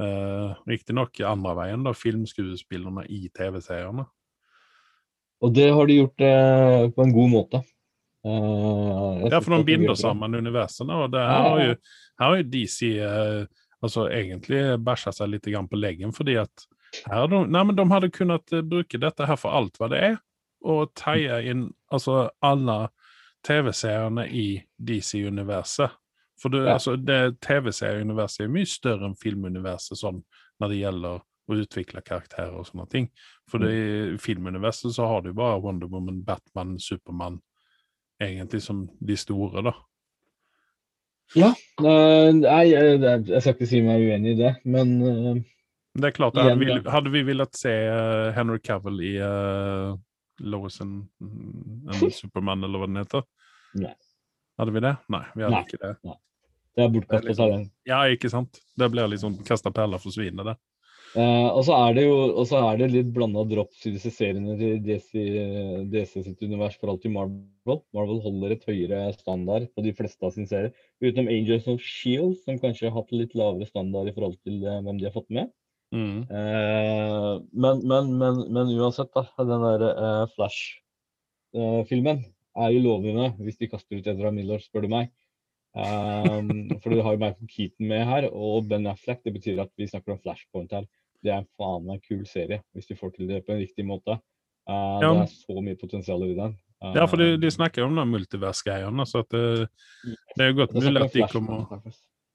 [0.00, 4.04] uh, Riktignok andre veien, da, filmskuespillerne i TV-seerne.
[5.42, 7.62] Og det har de gjort uh, på en god måte.
[8.22, 11.74] Uh, Ja, for de binder sammen universene, og det her har jo,
[12.20, 13.46] her har jo DC uh,
[13.82, 16.68] altså egentlig bæsja seg litt på leggen, fordi at
[17.08, 19.98] her de, nei, men de hadde kunnet eh, bruke dette her for alt hva det
[20.12, 20.16] er,
[20.64, 22.78] og teie inn altså alle
[23.46, 24.46] TV-seriene i
[24.78, 25.98] DC-universet.
[26.42, 26.74] For det, Ja.
[26.74, 30.22] altså, det TV-serieuniverset er mye større enn filmuniverset sånn
[30.60, 31.20] når det gjelder
[31.50, 33.08] å utvikle karakterer og sånne ting.
[33.50, 37.40] For det, i filmuniverset så har du bare Wonder Woman, Batman, Supermann
[38.22, 39.74] egentlig som de store, da.
[41.38, 41.54] Ja.
[41.80, 45.38] nei, jeg, jeg skal ikke si meg uenig i det, men uh,
[45.96, 49.96] Det er klart, hadde vi, hadde vi villet se eh, Henry Cavill i uh,
[50.40, 51.06] Lois and,
[52.20, 53.24] Superman, eller hva den heter?
[53.78, 53.94] Nei.
[54.60, 54.96] Hadde vi det?
[55.12, 55.62] Nei, vi hadde Nei.
[55.66, 55.94] ikke det.
[56.76, 57.72] det er bortkastet liksom- talent.
[57.88, 58.60] Ja, ikke sant?
[58.78, 60.56] Det blir liksom kasta perler for forsvinner, det.
[61.12, 64.08] Eh, og så er det jo og så er det litt blanda drops i disse
[64.14, 65.10] seriene til DC,
[65.92, 67.82] DC sitt univers for alltid Marvel.
[67.92, 70.72] Marvel holder et høyere standard på de fleste av sine serier,
[71.04, 74.80] utenom Angels of Shield, som kanskje har hatt litt lavere standard i forhold til eh,
[74.86, 75.52] hvem de har fått med.
[75.92, 76.22] Mm.
[76.24, 79.26] Eh, men, men, men, men uansett, da.
[79.38, 84.92] Den der eh, Flash-filmen er jo lovende hvis de kaster ut Ezra Miller, spør du
[84.92, 85.12] meg.
[85.72, 89.22] Um, for du har jo Michael Keaton med her, og Ben Affleck.
[89.24, 90.84] Det betyr at vi snakker om Flashpoint her.
[91.24, 93.86] Det er en faen meg kul serie, hvis de får til det på en riktig
[93.88, 94.18] måte.
[94.68, 95.14] Uh, Ja.
[95.16, 96.52] Det er så mye potensial i den.
[96.84, 99.70] Uh, Ja, for de, de snakker jo om de multiversgreiene, så at det,
[100.36, 101.80] det er jo godt mulig at de kommer.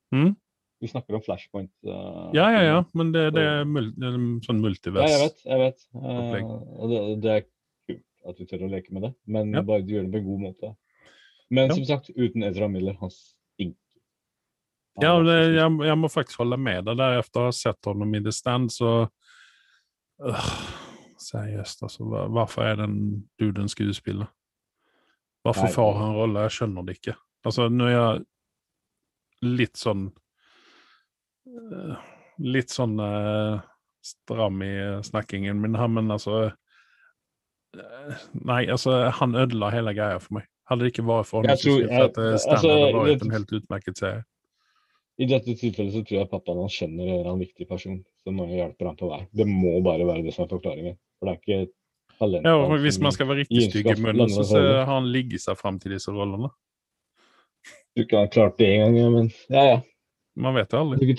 [0.09, 0.33] Mm?
[0.79, 1.71] Vi snakker om Flashpoint.
[1.85, 3.87] Uh, Ja, ja, ja, men det, det er mul
[4.45, 5.09] sånn multivers.
[5.09, 5.39] Ja, jeg vet.
[5.45, 5.87] jeg vet.
[5.95, 9.63] Uh, det, det er kult at du tør å leke med det, men Ja.
[9.65, 10.73] bare du gjør det på en god måte.
[11.49, 11.75] Men Ja.
[11.79, 13.81] som sagt, uten Ezra Miller, han stinker.
[15.01, 17.85] Ja, det, jeg, jag, jag må faktisk holde med deg der efter å ha sett
[17.85, 18.93] ham i The Stand så...
[20.21, 20.51] Uh,
[21.17, 22.05] Seriøst, altså.
[22.05, 22.97] Hvorfor er den
[23.41, 24.29] duden skuespiller?
[25.45, 26.43] Hvorfor får han rolle?
[26.45, 27.15] Jeg skjønner det ikke.
[27.47, 28.25] Altså, nå er jeg
[29.47, 30.11] litt sånn
[32.39, 33.59] Litt sånn eh,
[34.05, 34.71] stram i
[35.03, 36.51] snakkingen min her, men altså
[37.75, 40.45] eh, Nei, altså, han ødela hele greia for meg.
[40.69, 42.11] Hadde det ikke vært for ham, så skulle jeg-
[42.51, 42.73] altså,
[43.07, 44.23] vært en helt utmerket serie.
[45.19, 48.37] I dette tilfellet så tror jeg pappaen hans skjønner å være en viktig person som
[48.37, 49.27] hjelper ham på vei.
[49.33, 50.97] Det må bare være det som er forklaringen.
[51.17, 51.71] For det er ikke
[52.19, 52.45] talent.
[52.45, 55.41] Ja, og hvis man skal være riktig stygg i munnen, så så har han ligget
[55.41, 56.51] seg fram til disse rollene.
[57.95, 59.81] Du ikke har klart det en gang, ja, men ja, ja.
[60.37, 61.13] Man vet jo aldri.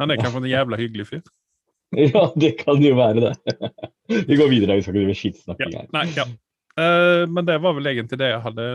[0.00, 1.24] Han er kanskje en jævla hyggelig fyr.
[1.92, 3.56] Ja, det kan jo være det.
[4.28, 5.88] Vi går videre, vi skal ikke drive skittsnakking her.
[5.92, 6.24] Nei, ja.
[6.72, 8.66] Uh, men det var vel egentlig det jeg hadde,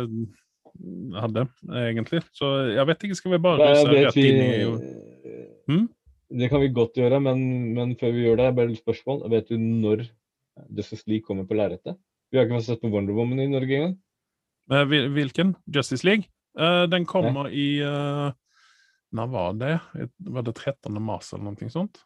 [1.18, 1.44] hadde
[1.82, 2.22] egentlig.
[2.38, 4.54] Så jeg vet ikke, skal vi bare ruse rett vi, inn i
[5.70, 5.86] hmm?
[6.42, 7.42] Det kan vi godt gjøre, men,
[7.74, 9.24] men før vi gjør det, bare et spørsmål.
[9.34, 10.06] Vet du når
[10.78, 11.98] Justice League kommer på lerretet?
[12.30, 13.96] Vi har ikke fått sett på Wonder Woman i Norge engang.
[14.74, 15.56] Eh, hvilken?
[15.74, 16.30] Justice League?
[16.58, 17.82] Uh, den kommer i
[19.16, 19.74] Når var det?
[20.18, 20.98] Var det 13.
[21.04, 22.02] mars eller noe sånt?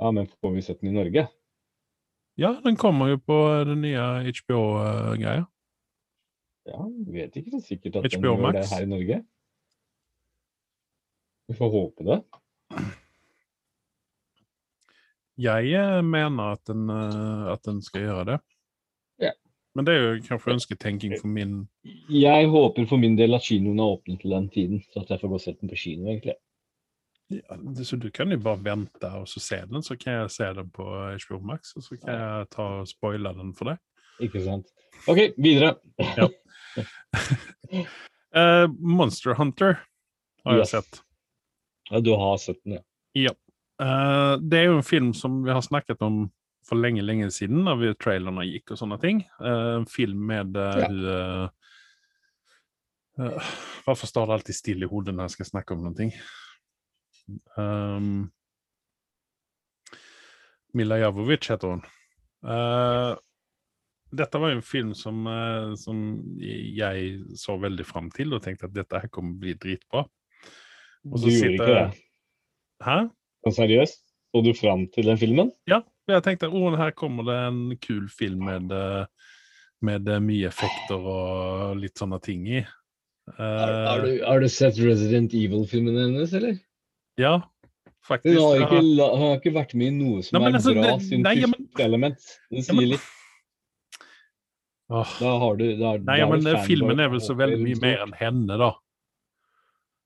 [0.00, 1.26] Ja, men får vi sett den i Norge?
[2.36, 5.46] Ja, den kommer jo på den nye HBO-greia.
[6.66, 9.18] Ja, vet ikke så sikkert at den HBO gjør det her i Norge.
[11.46, 12.18] Vi får håpe det.
[15.36, 18.38] Jeg eh, mener at den, eh, at den skal gjøre det.
[19.76, 19.82] Ja.
[19.82, 21.68] Men det er jo kanskje ønsketenking for min
[22.08, 25.20] Jeg håper for min del at kinoen er åpnet til den tiden, så at jeg
[25.20, 26.34] får gå og sett den på kino, egentlig.
[27.30, 30.44] ja, Så du kan jo bare vente og så se den, så kan jeg se
[30.44, 30.84] den på
[31.26, 33.82] HBO Max, og så kan jeg ta og spoile den for deg.
[34.24, 34.72] Ikke sant?
[35.08, 35.76] OK, videre.
[38.36, 39.78] Eh, Monster Hunter
[40.44, 40.98] har jeg sett.
[41.88, 42.82] Ja, du har sett den, ja.
[43.16, 43.32] Ja.
[43.80, 46.26] Uh, det er jo en film som vi har snakket om
[46.66, 49.20] for lenge, lenge siden, da vi trailerne gikk og sånne ting.
[49.38, 51.50] Eh, en film med uh, Ja.
[53.22, 53.52] eh,
[53.86, 56.08] Hvorfor står det alltid stille i hodet når jeg skal snakke om noe?
[57.56, 58.26] Um,
[60.76, 61.84] Mila Javovic heter hun.
[64.16, 65.24] Dette var jo en film som,
[65.80, 66.02] som
[66.38, 70.04] jeg så veldig fram til og tenkte at dette her kommer bli dritbra.
[71.06, 71.88] Og Du gjorde ikke det?
[72.84, 72.98] Hæ?
[73.46, 74.02] Men seriøst?
[74.34, 75.50] Så du fram til den filmen?
[75.70, 75.80] Ja,
[76.14, 79.06] jeg tenkte oh, her kommer det en kul film med, eh,
[79.82, 82.64] med eh, mye effekter og litt sånne ting i.
[83.36, 86.60] Har, Eh, du, du sett Resident Evil-filmen hennes, eller?
[87.18, 87.40] Ja,
[88.06, 88.38] faktisk.
[88.38, 90.82] Hun har ikke, har- har ikke vært med i noe som Nei, er altså, bra
[90.92, 92.18] det- siden nei, første men- element.
[92.50, 93.00] Det Ja, men- litt.
[94.88, 95.16] Åh.
[95.18, 98.12] Da har du da, Nei, da men filmen er vel så veldig mye mer enn
[98.14, 98.70] henne, da.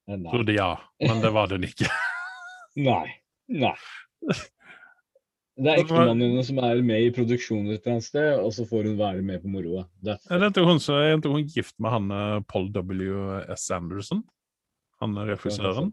[0.09, 0.31] Nei.
[0.33, 0.79] Trodde jeg.
[1.05, 1.91] Men det var den ikke.
[2.77, 3.05] Nei.
[3.49, 3.75] Nei.
[5.61, 8.65] Det er ektemannen hennes som er med i produksjonen et eller annet sted, og så
[8.69, 9.83] får hun være med på moroa.
[10.07, 13.67] That's Er det ikke hun, som- hun gift med han eh, Paul W.S.
[13.77, 14.23] Anderson?
[15.01, 15.93] Han er regissøren?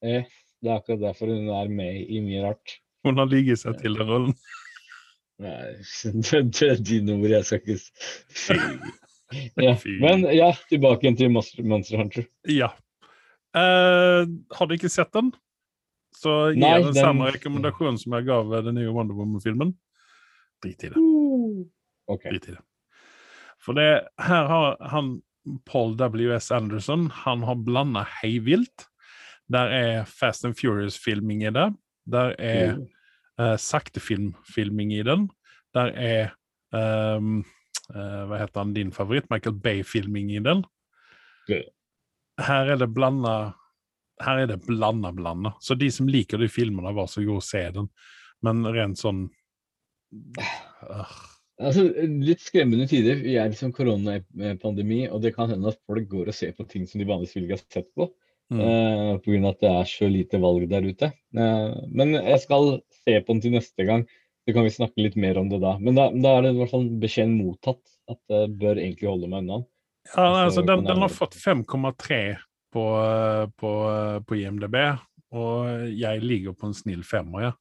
[0.00, 0.22] Ja,
[0.62, 2.78] det er akkurat derfor hun er med i mye rart.
[3.04, 4.34] Hun har ligget seg til den rollen.
[5.44, 5.76] Nei,
[6.26, 7.80] det, det er dine ord, jeg skal ikke.
[9.62, 9.76] Ja.
[10.02, 12.24] Men ja, tilbake igjen til Monster Hunter.
[12.50, 12.72] Ja.
[13.54, 15.28] Uh, har du ikke sett den?
[16.16, 19.74] Så gir Nei, den den- samme rekommendasjon som jeg ga den nye Wonder Woman-filmen.
[20.62, 21.00] Drit i det.
[22.10, 22.30] Okay.
[22.34, 22.62] Drit i det.
[23.60, 25.20] For det, her har han
[25.66, 26.50] Paul W.S.
[26.52, 28.86] Anderson han har blanda heivilt.
[29.50, 31.68] Der er Fast and Furious-filming i det.
[32.10, 32.76] Der er
[33.40, 35.28] uh, saktefilm-filming i den.
[35.74, 36.30] Der er
[37.16, 37.44] um,
[37.94, 39.30] uh, Hva heter han, din favoritt?
[39.30, 40.64] Michael Bay-filming i den.
[42.40, 43.52] Her er det blanda
[44.20, 45.54] Her er det blanda, blanda.
[45.60, 47.90] Så de som liker de filmene, var så god, se den.
[48.44, 49.26] Men rent sånn
[50.40, 51.18] uh.
[51.60, 51.84] Altså,
[52.24, 53.18] litt skremmende tider.
[53.20, 56.86] Vi er liksom koronapandemi, og det kan hende at folk går og ser på ting
[56.88, 58.08] som de vanligvis ville ha sett på.
[58.50, 58.60] mm.
[58.60, 61.10] Uh, grunn av at det er så lite valg der ute.
[61.36, 64.06] Uh, men jeg skal se på den til neste gang,
[64.48, 65.76] så kan vi snakke litt mer om det da.
[65.84, 69.28] Men da, da er det i hvert fall beskjeden mottatt at jeg bør egentlig holde
[69.28, 69.60] meg unna.
[69.60, 72.22] Ja, Altså, altså, den, den har fått 5,3
[72.72, 72.86] på,
[73.60, 73.70] på,
[74.26, 74.76] på IMDb,
[75.30, 77.52] og jeg ligger på en snill femmer, ja.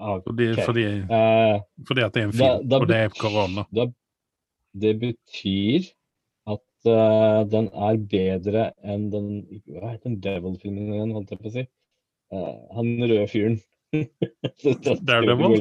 [0.00, 0.24] Okay.
[0.24, 3.64] Fordi, fordi, eh, fordi at det er en film, da og det er korona.
[3.76, 3.84] da,
[4.80, 5.90] det betyr
[6.48, 9.26] at uh, den er bedre enn den
[9.66, 11.66] Hva heter den Devil-filmen igjen, holdt jeg på å si?
[12.32, 13.58] Uh, han røde fyren.
[15.10, 15.58] Daredevil?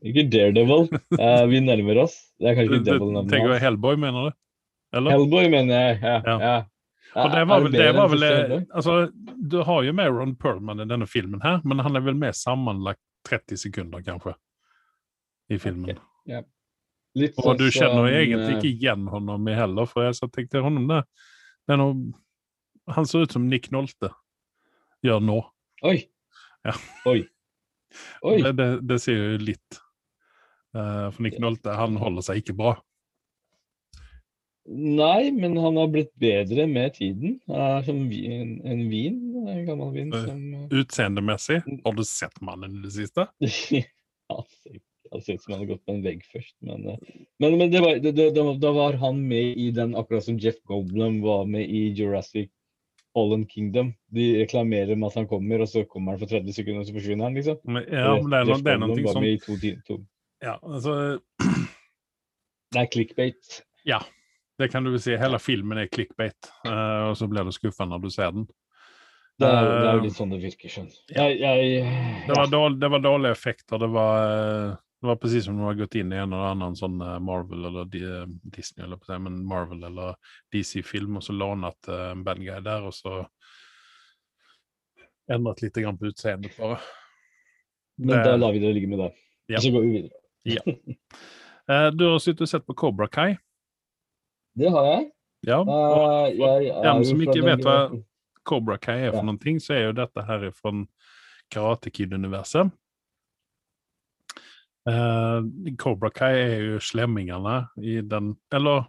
[0.00, 0.88] Ikke Daredevil.
[1.18, 2.16] Uh, vi nærmer oss.
[2.40, 4.38] Det er kanskje ikke Devil-navnet tenker du Hellboy, mener du?
[4.96, 5.14] Eller?
[5.14, 6.00] Hellboy, mener jeg.
[6.02, 6.18] Ja.
[6.24, 6.36] Ja.
[6.42, 6.58] ja.
[7.18, 8.94] Og det var vel, det var vel eh, altså,
[9.50, 12.36] Du har jo med Ron Perlman i denne filmen her, men han er vel med
[12.36, 14.34] sammenlagt 30 sekunder, kanskje,
[15.52, 15.96] i filmen.
[15.96, 16.46] Ok.
[17.18, 20.06] Litt Og sånn du kjenner jo som, egentlig eh, ikke igjen honom i heller, for
[20.06, 21.00] jeg tenkte honom det,
[22.94, 24.12] Han ser ut som Nick Nolte
[25.04, 25.40] gjør nå.
[25.88, 25.98] Oi!
[26.66, 26.76] Ja.
[27.08, 27.22] Oi.
[28.28, 28.38] Oi.
[28.44, 29.78] Det, det, det ser jo litt
[30.76, 32.74] uh, For Nick Nolte han holder seg ikke bra.
[34.68, 37.38] Nei, men han har blitt bedre med tiden.
[37.48, 39.16] Er som vin, en vin,
[39.48, 43.28] en gammel vin Eh, som Utseendemessig, har du sett mannen i det siste?
[45.08, 46.96] Han ser ut som han har gått på en vegg først, men, eh,
[47.40, 48.26] men, men det var, det, det,
[48.60, 52.50] da, var han med i den, akkurat som Jeff Goldblum var med i Jurassic
[53.16, 53.94] Fallen Kingdom.
[54.12, 56.98] De reklamerer med at han kommer, og så kommer han for 30 sekunder, og så
[56.98, 57.56] forsvinner han, liksom.
[57.64, 59.56] Men, ja, men det er, Jeff det er Goldblum var som med i to,
[59.88, 59.98] to.
[60.44, 60.98] ja, altså,
[62.76, 63.62] Det er clickbait.
[64.58, 65.14] Det kan du vel si.
[65.16, 68.48] Hele filmen er clickbait, eh, og så blir du skuffa når du ser den.
[69.38, 70.88] Det er, det er Eh, jo litt sånn det virker, skjønn.
[71.14, 73.78] Jeg, jeg Det var, dårlig, det var dårlige effekter.
[73.78, 76.48] Det var, eh, det var precis som om du har gått inn i en eller
[76.56, 80.16] annen sånn eh, Marvel eller eh, Disney, eller men Marvel eller
[80.50, 83.20] DC-film, og så lånet eh, en bad guy der, og så
[85.30, 86.80] endret litt grann på utseendet bare.
[87.98, 89.12] Men det- da lar vi det ligge med det.
[89.48, 89.56] Ja.
[89.58, 90.18] Og så går vi videre.
[90.44, 91.90] ja.
[91.94, 93.36] du har sittet og sett på Cobra Kai.
[94.58, 95.06] Det har jeg.
[95.46, 95.60] Ja.
[95.62, 97.78] og og dem som ikke vet hva
[98.48, 99.28] Cobra Kai er for Ja.
[99.28, 100.72] noen ting, så er jo dette her fra
[101.52, 102.72] Karate Kid-universet.
[104.88, 105.44] Uh,
[105.76, 108.86] Cobra Kai er jo slemmingene i den Eller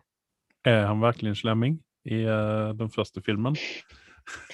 [0.64, 1.74] er han virkelig en slemming
[2.06, 3.58] i uh, den første filmen?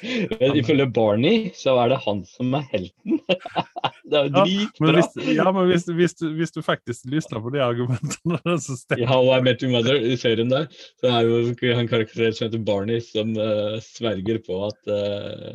[0.04, 3.20] Men Ifølge Barney så er det han som er helten.
[4.10, 4.86] det er jo Ja, dritbra.
[4.86, 8.78] Men hvis, ja, men hvis, hvis, du, hvis du faktisk lytter på de argumentene, så
[8.80, 10.68] stemmer I How I Met Your Mother, i serien der,
[11.02, 15.54] så er jo han karakterert som heter Barney, som uh, sverger på at uh,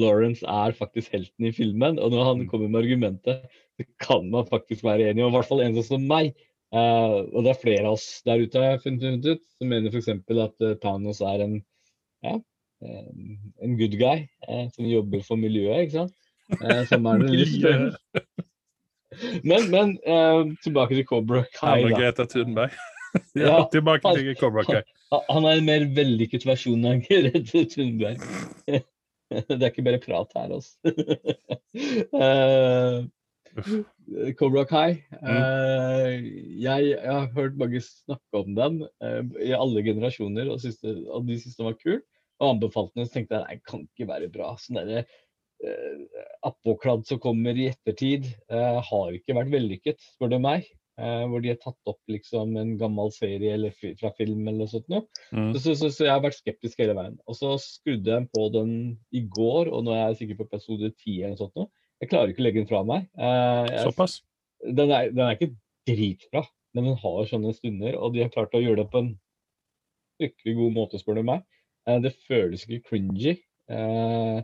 [0.00, 2.00] Lawrence er faktisk helten i filmen.
[2.00, 2.48] Og når han Mm.
[2.52, 3.44] kommer med argumentet,
[3.76, 6.32] så kan man faktisk være enig, og i hvert fall en sånn som meg.
[6.72, 10.08] Uh, og det er flere av oss der ute har funnet ut, som mener f.eks.
[10.08, 11.58] at Thanos er en
[12.22, 12.38] ja,
[12.82, 16.16] en good guy eh, som jobber for miljøet, ikke sant?
[16.60, 17.62] Eh, som er den litt.
[19.44, 21.82] Men, men eh, tilbake til Cobra Kai.
[21.84, 21.96] Ja.
[21.98, 22.74] Greta Thunberg.
[23.36, 24.82] ja, tilbake til Cobra Kai.
[25.28, 28.22] Han er en mer vellykket versjon av Grete Thunberg.
[29.32, 30.76] Det er ikke bare prat her, altså.
[32.12, 33.04] uh,
[34.36, 34.90] Cobra Kai.
[35.20, 36.14] eh,
[36.60, 40.96] jeg, jeg har hørt mange snakke om den uh, i alle generasjoner og, synes det,
[41.08, 42.00] og de syntes den var kul.
[42.42, 44.52] Og anbefalte den, så tenkte jeg nei, det kan ikke være bra.
[44.58, 50.40] Sånn derre uh, appåkladd som kommer i ettertid, eh, har ikke vært vellykket, spør du
[50.42, 50.66] meg.
[51.00, 54.88] eh, hvor de har tatt opp liksom en gammel serie eller fra film eller sånt
[54.92, 55.06] noe.
[55.32, 55.52] Mm.
[55.54, 57.16] Så, så, så, jeg har vært skeptisk hele veien.
[57.26, 58.74] Og så skrudde jeg på den
[59.14, 61.72] i går, og nå er jeg sikkert på episode 10 eller noe sånt.
[62.02, 63.08] Jeg klarer ikke å legge den fra meg.
[63.16, 64.18] Eh, jeg, Såpass?
[64.66, 65.52] den, er, den er ikke
[65.88, 69.12] dritbra, men den har sånne stunder, og de har klart å gjøre det på en
[70.20, 71.46] fryktelig god måte, spør du meg.
[71.88, 73.36] Eh, det føles ikke cringy.
[73.72, 74.40] Eh,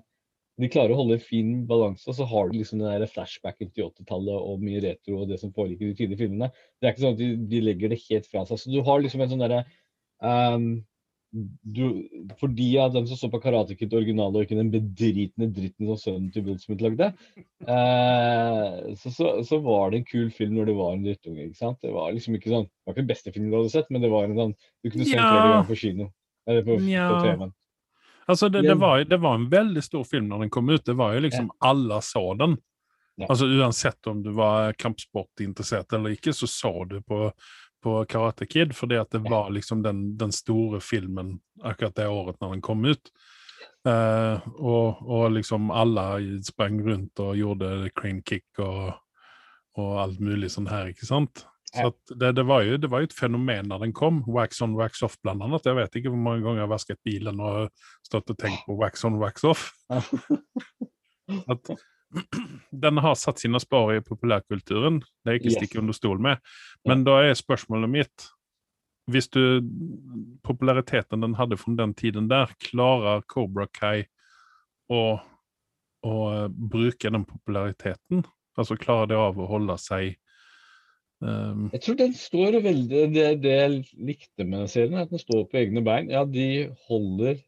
[0.58, 4.34] de klarer å holde fin balanse, og så har du liksom den flashbacken til 80-tallet
[4.34, 6.50] og mye retro og det som foregikk i de tidlige filmene.
[6.78, 8.58] Det er ikke sånn at de, de legger det helt fra seg.
[8.58, 9.60] Så du har liksom en sånn derre
[10.18, 10.70] um,
[11.30, 12.08] du,
[12.40, 15.98] fordi av dem som så på Karate Kid original og ikke den bedritne dritten som
[16.00, 17.10] sønnen til Will Smith lagde,
[17.68, 21.50] eh, så, så, så var det en kul film når det var en drittunge.
[21.50, 21.80] ikke sant?
[21.84, 24.04] Det var liksom ikke sånn, det var ikke den beste filmen du hadde sett, men
[24.04, 25.34] det var en sånn du kunne se den Ja.
[25.36, 26.08] den ganger på kino.
[26.48, 27.08] Eller på, Ja.
[27.12, 27.52] på TV-en.
[28.28, 30.84] Altså det, det, var, det var en veldig stor film når den kom ut.
[30.84, 32.58] Det var jo liksom Alle så den.
[33.16, 33.26] Ja.
[33.32, 37.30] Altså Uansett om du var kampsportinteressert eller ikke, så så du på,
[37.82, 39.06] på Karate Kid, For det Ja.
[39.30, 43.10] var liksom den, den store filmen akkurat det året når den kom ut.
[43.88, 46.04] Uh, og, og liksom alle
[46.44, 48.92] sprang rundt og gjorde crane kick og,
[49.78, 51.46] og alt mulig sånn her, ikke sant?
[51.68, 54.22] Så det, det, var jo, det var jo et fenomen da den kom.
[54.26, 55.66] Wax on, wax off, blant annet.
[55.68, 57.68] Jeg vet ikke hvor mange ganger jeg har vasket bilen og
[58.06, 59.66] stått og tenkt på wax on, wax off.
[61.52, 61.68] At
[62.72, 65.58] den har satt sine spor i populærkulturen, det er ikke Yes.
[65.60, 66.40] stikke under stol med.
[66.88, 68.28] Men da er spørsmålet mitt
[69.08, 69.62] Hvis du
[70.44, 74.02] populariteten den hadde fra den tiden der, klarer Cobra Kai
[74.92, 75.20] å,
[76.04, 76.14] å
[76.52, 78.24] bruke den populariteten?
[78.58, 80.18] Altså klarer det av å holde seg
[81.24, 83.78] ehm, Jeg tror den står veldig Det, det jeg
[84.10, 86.10] likte med den serien, er at den står på egne bein.
[86.12, 87.40] Ja, de holder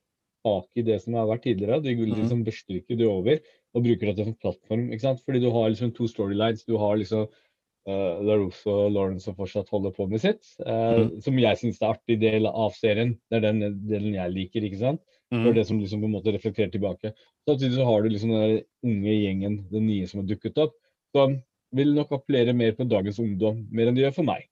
[0.45, 1.83] tak i det som har vært tidligere.
[1.85, 3.39] De vil liksom bestryker det over
[3.77, 4.89] og bruker det som plattform.
[4.91, 5.23] ikke sant?
[5.25, 6.65] Fordi du har liksom to storylines.
[6.67, 10.43] Du har liksom uh, LaRusso og Lawrence som fortsatt holder på med sitt.
[10.65, 11.13] Uh, mm.
[11.27, 13.15] Som jeg syns er artig del av serien.
[13.31, 14.67] Det er den delen jeg liker.
[14.67, 15.05] ikke sant?
[15.31, 17.13] Det er mm, det som liksom på en måte reflekterer tilbake.
[17.47, 20.75] Samtidig så har du liksom den unge gjengen, den nye som har dukket opp,
[21.15, 21.37] som
[21.77, 24.49] vil nok appellere mer på dagens ungdom, mer enn de gjør for meg.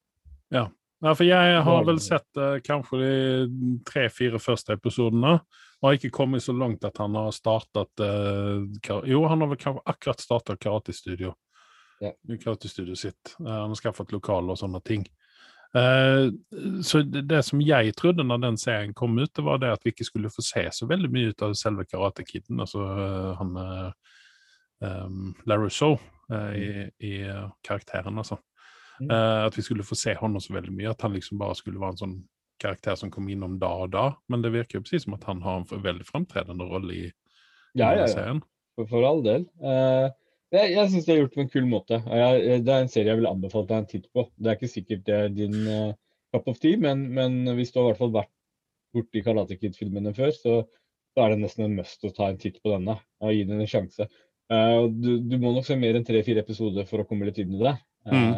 [0.55, 0.69] Ja,
[1.05, 5.39] for jeg har vel sett eh, kanskje de tre-fire første episodene.
[5.79, 9.61] Og har ikke kommet så langt at han har startet eh, Jo, han har vel
[9.61, 11.37] kanskje akkurat startet karatestudio.
[12.03, 12.11] Ja.
[12.43, 13.37] Karatestudioet sitt.
[13.39, 15.07] Eh, han har skaffet lokaler og sånne ting.
[15.77, 16.27] Eh,
[16.83, 19.85] så det, det som jeg trodde når den serien kom ut, det var det at
[19.85, 22.59] vi ikke skulle få se så veldig mye ut av selve Karate Kiden.
[22.65, 23.91] Altså eh, han uh,
[24.83, 26.69] um, Larry Shaw eh, i,
[27.09, 28.39] i eh, karakteren, altså.
[29.01, 29.11] Mm.
[29.11, 30.91] Eh, at vi skulle få se honom så veldig mye.
[30.91, 32.19] At han liksom bare skulle være en sånn
[32.59, 34.07] karakter som kom innom da og da.
[34.29, 37.83] Men det virker jo precis som at han har en veldig framtredende rolle i, i
[37.83, 38.43] Ja, ja, serien.
[38.79, 39.47] For, for all del.
[39.63, 40.11] Uh,
[40.55, 42.01] jeg jeg syns det er gjort på en kul måte.
[42.09, 44.27] Jeg, det er en serie jeg vil anbefale deg en titt på.
[44.37, 45.95] Det er ikke sikkert det er din uh,
[46.35, 48.35] cup of tea, men, men hvis du har i hvert fall vært
[48.97, 50.55] borti Karate Kid-filmene før, så,
[51.15, 53.61] så er det nesten en must å ta en titt på denne og gi den
[53.61, 54.09] en sjanse.
[54.49, 57.55] Eh, du, du må nok se mer enn tre-fire episoder for å komme litt inn
[57.59, 57.77] i det.
[58.09, 58.31] Mm.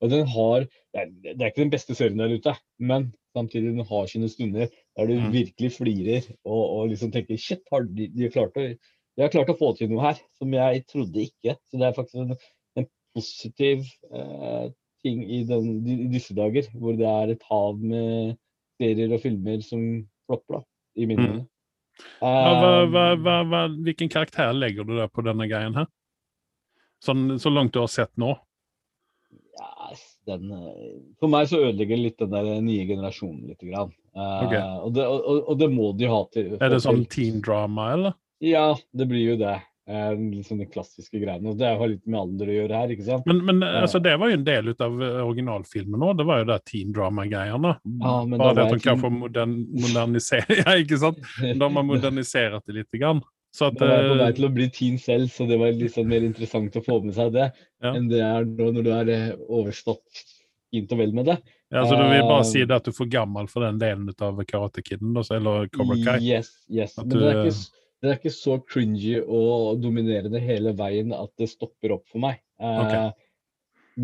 [0.00, 3.74] og den har det er, det er ikke den beste serien der ute, men samtidig
[3.74, 5.32] den har sine stunder der du Mm.
[5.34, 9.50] virkelig flirer og, og liksom tenker shit, har de, de, klart å, de har klart
[9.52, 11.56] å få til noe her som jeg trodde ikke.
[11.68, 12.36] Så det er faktisk en,
[12.80, 12.88] en
[13.18, 14.70] positiv eh,
[15.04, 18.38] ting i, den, i disse dager, hvor det er et hav med
[18.80, 19.82] serier og filmer som
[20.24, 20.64] flopper, da,
[20.96, 21.42] i mine Mm.
[22.20, 22.30] Ja,
[22.60, 25.86] hva, Eh, hva, hva, hva, hvilken karakter legger du der på denne greien her?
[27.04, 28.32] Sånn, så langt du har sett nå?
[29.58, 29.90] Ja,
[30.26, 33.60] den, eh, for meg så ødelegger litt den der nye generasjonen litt.
[33.60, 33.92] Grann.
[34.14, 34.58] Okay.
[34.58, 36.54] Uh, og, det, og, og det må de ha til.
[36.62, 38.18] Er det sånn teen drama, eller?
[38.44, 39.56] Ja, det blir jo det.
[39.84, 41.52] Eh, liksom de klassiske greiene.
[41.60, 43.26] Det har litt med alder å gjøre her, ikke sant?
[43.28, 44.94] Men, men altså, det var jo en del av
[45.26, 46.14] originalfilmen òg.
[46.22, 47.72] Det var jo det teen drama-greiene.
[48.00, 51.20] Ja, Bare da det at de jeg kanskje modern, modernisere Ja, ikke sant?
[51.42, 52.88] De har modernisert det litt.
[52.96, 53.20] Grann.
[53.54, 55.76] Så at Da var på vei eh, til å bli teen selv, så det var
[55.76, 57.50] liksom mer interessant å få med seg det
[57.84, 57.92] Ja.
[57.92, 60.24] enn det er nå når du er eh, overstått
[60.74, 61.36] fint og vel med det.
[61.70, 63.78] ja, så du vil bare eh, si det at du er for gammel for den
[63.78, 65.04] delen av Karate Kid?
[65.04, 66.18] eller Cobra Kai?
[66.24, 66.96] Yes, yes.
[66.98, 71.14] At Men det er, du- ikke, det er ikke så cringy og dominerende hele veien
[71.16, 72.42] at det stopper opp for meg.
[72.60, 73.12] Okay.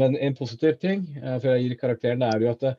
[0.00, 2.72] Men en positiv ting, for før jeg gir karakteren, det er jo at det,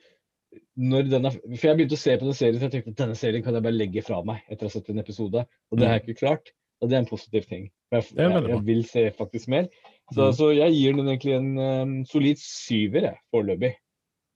[0.81, 3.19] når denne, For jeg begynte å se på den serien, så jeg tenkte at denne
[3.19, 5.45] serien kan jeg bare legge fra meg etter å ha sett en episode.
[5.71, 6.51] Og det har jeg ikke klart.
[6.81, 7.69] Og det er en positiv ting.
[7.91, 8.33] For jeg, Mm.
[8.33, 9.69] Jeg, jeg vil se faktisk mer.
[10.11, 10.33] Så, Mm.
[10.39, 13.73] så jeg gir den egentlig en um, solid syver jeg, foreløpig.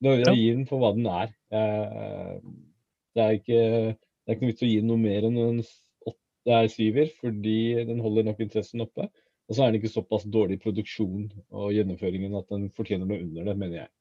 [0.05, 1.33] Jeg gir den for hva den er.
[1.51, 2.41] Jeg,
[3.15, 3.61] det er ikke
[4.25, 5.59] det er ikke noe vits å gi den noe mer enn en
[6.45, 9.07] det er syver, fordi den holder nok interessen oppe.
[9.45, 13.49] Og så er den ikke såpass dårlig produksjon og gjennomføringen at den fortjener noe under
[13.49, 13.91] det, mener jeg.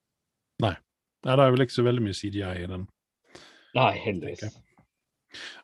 [0.65, 0.75] Nei,
[1.25, 2.87] det er vel ikke så veldig mye CDI i den.
[3.75, 4.55] Nei, heldigvis.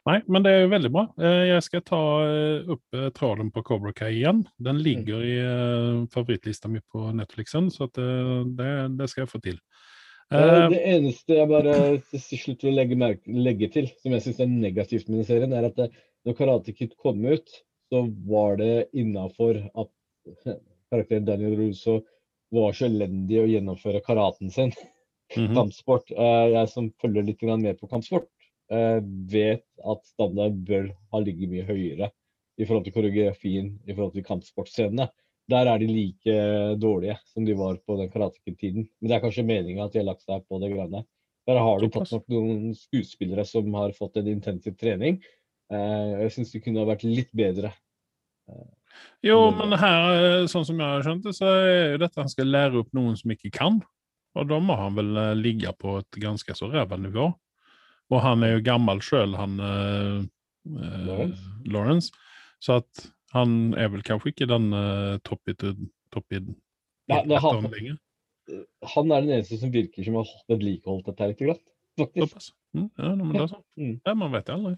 [0.09, 1.05] Nei, men det er jo veldig bra.
[1.21, 4.43] Eh, Jeg skal ta eh, opp eh, tråden på Cobra Kai igjen.
[4.59, 5.37] Den ligger i
[6.11, 9.61] favorittlista mi på Netflixen, så det, det skal jeg få til.
[10.31, 11.73] Det eneste jeg bare
[12.07, 15.55] til slutt vil legge, merke, legge til, som jeg syns er negativt med den serien,
[15.55, 15.81] er at
[16.25, 17.49] når Karate Kid kom ut,
[17.91, 19.91] så var det innafor at
[20.91, 22.01] karakteren Daniel Russo
[22.51, 24.73] var så elendig å gjennomføre karaten sin.
[25.37, 25.55] mhm.
[25.55, 26.11] Kampsport.
[26.11, 28.27] Eh, Jeg som følger litt med på kampsport,
[28.69, 28.99] eh,
[29.31, 32.11] vet at standard bør ha ligget mye høyere
[32.59, 35.09] i forhold til koreografien, i forhold til kampsportscenene.
[35.49, 36.35] Der er de like
[36.79, 38.87] dårlige som de var på den karatekid-tiden.
[39.01, 41.03] Men det er kanskje meninga at de har lagt seg på det greiene.
[41.47, 45.17] Der har du tatt nok noen skuespillere som har fått en intensiv trening.
[45.71, 47.71] Eh, Jeg syns det kunne ha vært litt bedre.
[49.23, 50.09] Jo, men her,
[50.41, 52.89] eh, sånn som jeg har skjønt det, så er jo dette han skal lære opp
[52.97, 53.79] noen som ikke kan.
[54.35, 57.29] Og da må han vel eh, ligge på et ganske så ræva nivå.
[58.11, 60.19] Og han er jo gammel sjøl, han eh,
[60.75, 61.41] eh, Lawrence?
[61.71, 62.11] Lawrence.
[62.61, 65.67] Så at han er vel kanskje ikke den eh, toppid-
[66.11, 66.51] toppid-
[67.11, 67.99] Nei, det har- etteren lenger.
[68.95, 71.39] Han er den eneste som virker som har vedlikeholdt dette litt.
[71.97, 72.51] Glatt, faktisk.
[72.75, 73.63] Mm, ja, men det er sånn.
[73.79, 73.95] Mm.
[74.07, 74.75] Ja, man vet aldri.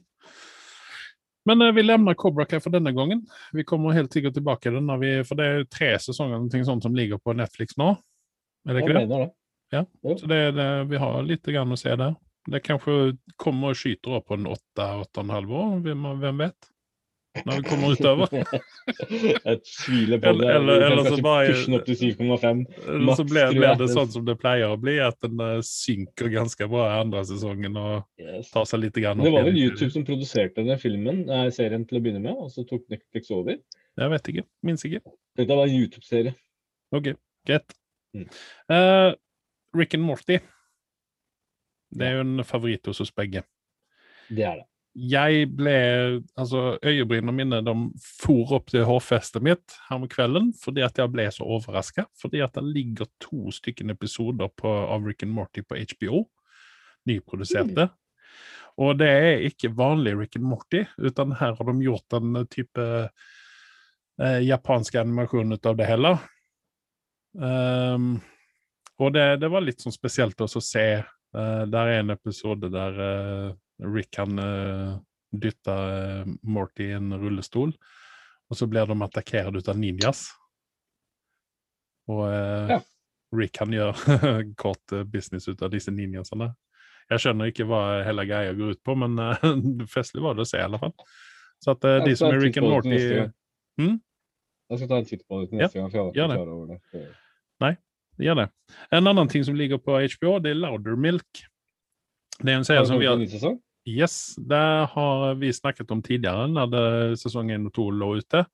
[1.46, 3.26] Men eh, vi lämnar Cobra Kai for denne gangen.
[3.52, 6.86] Vi kommer helt sikkert tilbake til den, vi, for det er tre sesonger noe sånt
[6.88, 7.94] som ligger på Netflix nå.
[8.68, 9.08] Er det ikke det?
[9.12, 9.32] det.
[9.74, 9.86] Ja.
[10.06, 10.18] Jo.
[10.20, 12.16] Så det, er det, vi har litt grann å se der.
[12.52, 16.08] Det kanskje kommer og skyter opp på en åtte, åtte og en halv år, hvem,
[16.20, 16.73] hvem vet?
[17.34, 18.30] Når vi kommer utover.
[19.48, 20.50] Jeg tviler på det.
[20.54, 22.60] eller- eller så bare- opp til 7,5.
[22.86, 26.30] Eller så blir, blir det sånn som det pleier å bli, at den eh, synker
[26.30, 28.04] ganske bra i andre sesongen og
[28.54, 29.24] tar seg litt opp.
[29.26, 32.52] Det var vel YouTube som produserte den filmen, nei, serien til å begynne med, og
[32.54, 33.58] så tok Netflix over.
[33.98, 34.46] Jeg vet ikke.
[34.64, 35.02] Minst ikke.
[35.38, 36.36] Dette var en YouTube-serie.
[36.94, 37.16] Ok,
[37.50, 37.74] greit.
[38.14, 38.28] Mm.
[38.70, 39.14] Eh,
[39.74, 40.38] Rick and Morty.
[41.94, 43.42] Det er jo en favoritt hos oss begge.
[44.30, 44.68] Det er det.
[44.94, 45.78] Jeg ble
[46.38, 47.74] Altså, øyebrynene mine de
[48.04, 52.06] for opp til hårfestet mitt her om kvelden fordi at jeg ble så overraska.
[52.22, 56.28] Fordi at det ligger to stykker episoder på, av Rick and Morty på HBO.
[57.10, 57.90] Nyproduserte.
[58.82, 62.86] Og det er ikke vanlig Rick and Morty, utan her har de gjort en type
[62.86, 66.16] eh, japansk animasjon ut av det hele.
[67.34, 68.16] Um,
[69.02, 70.88] og det, det var litt sånn spesielt også å se.
[71.34, 75.00] Uh, der er en episode der eh, Rick kan uh,
[75.34, 77.74] dytte eh, Morty i en rullestol,
[78.50, 80.28] og så blir de attakkert av ninjas.
[82.12, 82.82] Og eh, Ja.
[83.34, 83.96] Rick kan gjøre
[84.62, 86.52] kort eh, business ut av disse ninjasene.
[87.12, 89.48] Jeg skjønner ikke hva hele greia går ut på, men eh,
[89.96, 90.94] festlig var det å se, i alle fall.
[91.64, 93.34] Så at eh, de som er Rick and Morty hmm?
[93.82, 93.98] Mm?
[94.70, 96.46] Jeg skal ta en titt på det neste Ja, gang, for jeg har gjør ikke
[96.46, 96.54] det.
[96.54, 96.70] over
[97.02, 97.08] det.
[97.64, 97.74] Nei,
[98.22, 98.46] Gjør det.
[98.94, 101.40] En annen ting som ligger på HBO, det er Loudermilk.
[102.44, 103.58] Det er en serie som vi har?
[103.88, 104.64] Yes, det
[104.94, 108.46] har vi snakket om tidligere, når sesong 1 og 2 lå ute.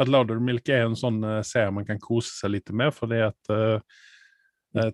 [0.00, 3.50] At Loudermilk er en sånn eh, serie man kan kose seg litt med, fordi at
[3.52, 3.82] uh,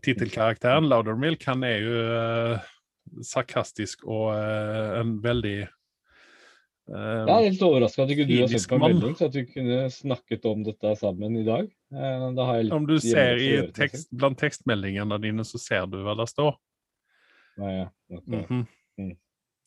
[0.02, 2.72] tittelkarakteren Loudermilk, han er jo uh,
[3.22, 8.74] sarkastisk og uh, en veldig uh, Jeg er litt overraska at ikke du har sendt
[8.74, 11.70] meg melding, så at vi kunne snakket om dette sammen i dag.
[11.94, 16.26] Uh, Da Om du ser i tekst, blant tekstmeldingene dine, så ser du hva det
[16.32, 16.56] står.
[17.56, 17.86] Nei, ja.
[18.16, 18.26] ok.
[18.26, 18.64] Mhm.
[18.98, 19.14] Mm.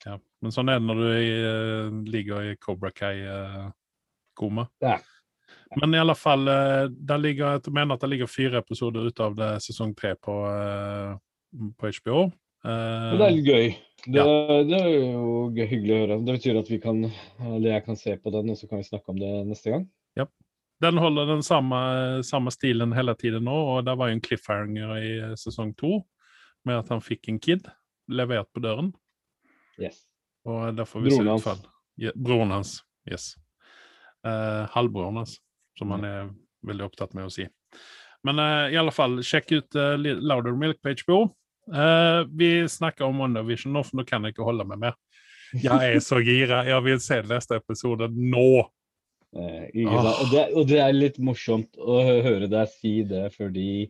[0.05, 0.15] Ja.
[0.41, 4.67] Men sånn er det når du eh, ligger i Cobra Kai-koma.
[4.81, 4.97] Ja.
[5.81, 9.19] Men i alle fall, eh, der ligger, jeg mener at det ligger fire episoder ut
[9.19, 11.17] av det sesong tre på, eh,
[11.77, 12.23] på HBO.
[12.65, 13.67] Eh, det er litt gøy.
[14.05, 14.63] Det, Ja.
[14.63, 16.19] det er jo gøy, hyggelig å høre.
[16.25, 17.03] Det betyr at vi kan,
[17.39, 19.89] eller jeg kan se på den, og så kan vi snakke om det neste gang.
[20.81, 24.93] Den holder den samme, samme stilen hele tiden nå, og det var jo en cliffhanger
[24.95, 26.05] i eh, sesong to
[26.63, 27.67] med at han fikk en kid
[28.09, 28.91] levert på døren.
[29.79, 30.01] Yes.
[30.47, 31.65] Og der får vi Broren hans.
[31.99, 32.77] Ja, broren hans,
[33.09, 33.33] yes.
[34.25, 35.37] Uh, halvbroren hans,
[35.79, 36.29] som han er
[36.67, 37.47] veldig opptatt med å si.
[38.27, 41.19] Men uh, i alle fall, sjekk ut uh, Louder Milk på HBO.
[41.69, 44.97] Uh, vi snakker om WonderVision nå, for nå kan jeg ikke holde meg mer.
[45.53, 46.63] Jeg er så gira.
[46.67, 48.49] Jeg vil se neste episode nå.
[49.29, 50.07] Uh, oh.
[50.09, 53.89] og, det, og det er litt morsomt å høre deg si det, fordi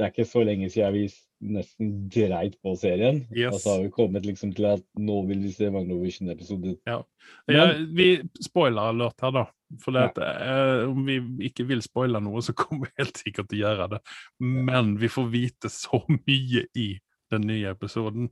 [0.00, 1.04] det er ikke så lenge siden vi
[1.52, 3.18] nesten dreit på serien.
[3.28, 3.52] Yes.
[3.52, 6.78] Og så har vi kommet liksom til at nå vil vi se Magnovision-episoden.
[6.88, 7.02] Ja,
[7.52, 7.66] ja.
[7.96, 9.44] vi spoiler alert her, da.
[9.84, 11.18] For det at, eh, om vi
[11.50, 14.00] ikke vil spoile noe, så kommer vi helt sikkert til å gjøre det.
[14.40, 16.88] Men vi får vite så mye i
[17.30, 18.30] den nye episoden.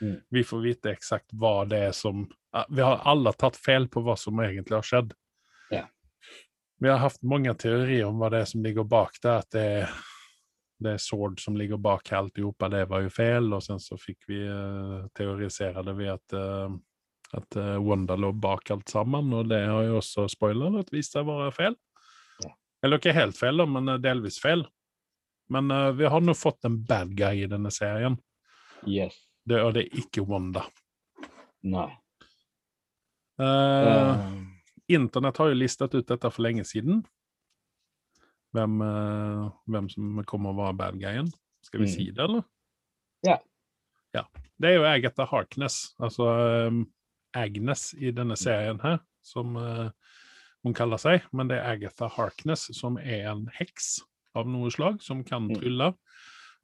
[0.00, 0.18] Mm.
[0.36, 2.26] Vi får vite eksakt hva det er som
[2.68, 5.16] Vi har alle tatt feil på hva som egentlig har skjedd.
[5.72, 5.86] Ja.
[6.80, 9.32] Vi har hatt mange teorier om hva det er som ligger bak det.
[9.32, 9.96] At det er,
[10.78, 12.68] det Sword som ligger bak alltihopa.
[12.68, 13.48] Det var jo feil.
[13.54, 16.76] Og sen så fikk vi uh, teorisere det ved at, uh,
[17.36, 19.32] at uh, Wanda lå bak alt sammen.
[19.32, 21.76] Og det har jo også spoiler vist seg å være feil.
[22.44, 22.54] Ja.
[22.84, 24.66] Eller ikke helt feil, da, men delvis feil.
[25.52, 28.16] Men vi har nå fått en bad guy i denne serien.
[28.82, 29.14] Yes.
[29.46, 30.64] Det, og det er ikke Wanda.
[31.70, 31.86] Nei.
[33.38, 34.26] Uh,
[34.90, 37.04] Internett har jo listet ut dette for lenge siden.
[38.56, 41.30] Hvem, uh, hvem som kommer å være bad guyen.
[41.66, 41.92] Skal vi mm.
[41.92, 42.44] si det, eller?
[43.26, 43.36] Ja.
[44.16, 44.22] ja.
[44.56, 46.28] Det er jo Agatha Harkness, altså
[46.70, 46.84] um,
[47.36, 49.90] Agnes i denne serien her, som uh,
[50.64, 51.26] hun kaller seg.
[51.36, 53.98] Men det er Agatha Harkness, som er en heks
[54.36, 55.58] av noe slag, som kan mm.
[55.58, 55.90] trylle,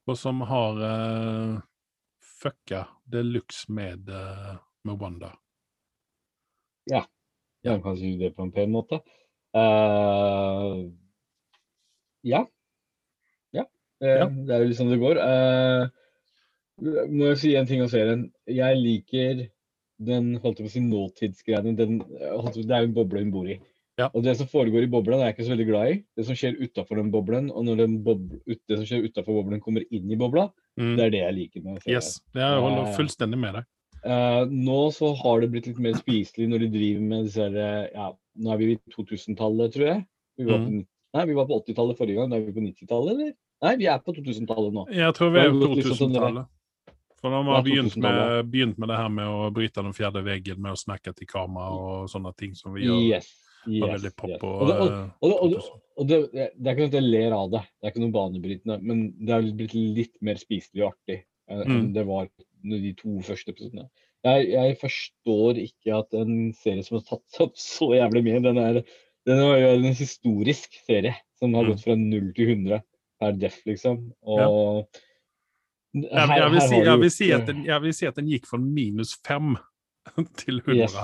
[0.07, 1.61] og som har uh,
[2.41, 4.09] fucka de luxe med,
[4.83, 5.29] med Wanda.
[6.89, 7.05] Ja.
[7.63, 8.99] Ja, kan si det på en pen måte.
[9.55, 10.89] Uh,
[12.27, 12.45] ja.
[13.55, 13.67] Ja.
[14.03, 14.29] Uh, ja.
[14.29, 15.19] Det er jo litt sånn det går.
[15.19, 15.83] Uh,
[16.83, 18.27] må jeg si en ting om serien.
[18.49, 19.45] Jeg liker
[20.03, 21.75] den holdt jeg på å si nåtidsgreiene.
[21.77, 23.59] Det er jo en boble hun bor i.
[24.01, 24.07] Ja.
[24.09, 25.97] Og det som foregår i boblen, er jeg ikke så veldig glad i.
[26.17, 29.61] Det som skjer utafor den boblen, og når den boble, det som skjer utafor boblen,
[29.61, 30.47] kommer inn i bobla,
[30.81, 30.95] mm.
[30.97, 31.99] det er det jeg liker med serien.
[31.99, 33.69] Yes, jeg holder fullstendig med deg.
[34.03, 37.85] Uh, nå så har det blitt litt mer spiselig når de driver med disse her,
[37.93, 39.99] ja, Nå er vi i 2000-tallet, tror jeg.
[40.41, 40.81] Vi var, mm.
[41.13, 42.31] Nei, vi var på 80-tallet forrige gang.
[42.31, 43.31] Nå er vi på 90-tallet, eller?
[43.63, 44.83] Nei, vi er på 2000-tallet nå.
[44.91, 46.51] Jeg tror vi er på 2000-tallet.
[47.23, 50.59] For da har begynt med, begynt med, det her med å bryte den fjerde veggen
[50.59, 52.97] med å snakke til kamera og sånne ting som vi gjør.
[53.13, 53.29] Yes,
[53.63, 54.41] yes, yes.
[54.43, 54.73] Og,
[55.23, 55.55] og, og,
[55.95, 58.15] og det, det, er ikke noe at jeg ler av det, det er ikke noe
[58.17, 61.87] banebrytende, men det har blitt litt mer spiselig og artig enn mm.
[61.95, 62.27] det var
[62.63, 63.87] de to første episodene.
[64.23, 68.59] Jeg, jeg, forstår ikke at en serie som har tatt opp så jævlig mye Den
[68.61, 68.77] er,
[69.27, 71.71] den var jo en historisk serie som har mm.
[71.71, 72.79] gått fra 0 til 100
[73.23, 73.99] per def, liksom.
[74.23, 74.87] Og
[75.93, 78.59] her, jeg, vil si, jeg, vil si den, jeg, vil si, at den, gikk fra
[78.61, 79.53] minus 5
[80.41, 80.95] til 100 yes.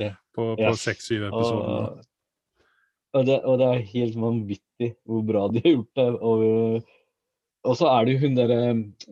[0.00, 0.16] yeah.
[0.34, 0.88] på, på yes.
[0.90, 1.68] 6-7 episoder.
[1.70, 2.08] Og,
[3.14, 6.08] og, det, og, det, er helt vanvittig hvor bra de har gjort det.
[6.18, 6.88] Og,
[7.64, 8.58] og så er det jo hun derre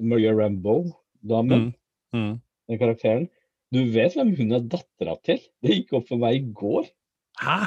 [0.00, 2.18] Maria Rambo-damen, mm.
[2.18, 2.34] mm.
[2.68, 3.30] den karakteren.
[3.72, 5.38] Du vet hvem hun er dattera til?
[5.64, 6.90] Det gikk opp for meg i går.
[7.40, 7.62] Hæ?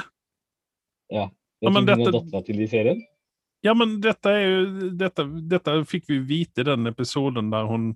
[1.12, 1.28] Ja.
[1.60, 2.10] Jeg ja, men dette...
[2.14, 3.04] dattera til i serien?
[3.64, 7.94] Ja, men dette er jo Dette, dette fikk vi vite i den episoden der hun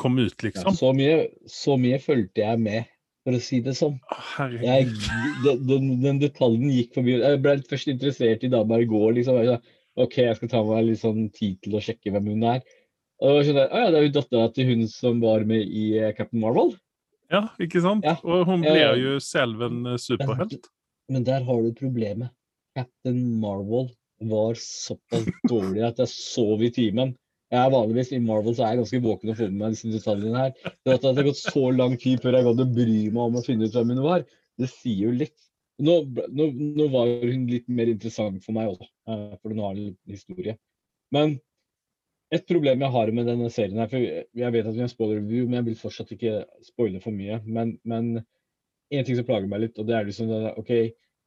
[0.00, 0.68] kom ut, liksom.
[0.68, 2.90] Ja, så, mye, så mye fulgte jeg med,
[3.24, 3.94] for å si det sånn.
[4.60, 4.90] Jeg,
[5.44, 7.14] den, den, detaljen gikk forbi.
[7.22, 9.12] Jeg ble først interessert i dama i går.
[9.20, 9.38] liksom.
[10.02, 12.64] OK, jeg skal ta meg litt sånn tid til å sjekke hvem hun er.
[13.22, 16.14] Og skjønner, ah, ja, Det er jo dattera til hun som var med i eh,
[16.16, 16.74] Captain Marvel.
[17.32, 18.04] Ja, ikke sant?
[18.06, 18.18] Ja.
[18.26, 20.66] Og hun blir jo selv en eh, superhelt.
[21.12, 22.32] Men der har du problemet.
[22.74, 23.90] Captain Marvel
[24.24, 27.14] var såpass dårlig at jeg sov i timen.
[27.52, 29.92] Jeg er vanligvis I Marvel så er jeg ganske våken og får med meg disse
[29.92, 30.54] detaljene her.
[30.82, 33.38] Det at det har gått så lang tid før jeg gadd å bry meg om
[33.38, 34.24] å finne ut hvem hun var,
[34.58, 35.36] det sier jo litt.
[35.84, 35.96] Nå,
[36.30, 36.48] nå,
[36.78, 40.56] nå var hun litt mer interessant for meg også, eh, for hun har en historie.
[41.14, 41.36] Men
[42.34, 45.46] et problem jeg har med denne serien her, for jeg vet at vi har spoiler-review,
[45.46, 46.36] men jeg vil fortsatt ikke
[46.66, 47.40] spoile for mye.
[47.44, 48.24] Men, men
[48.92, 50.72] en ting som plager meg litt, og det er liksom det, OK,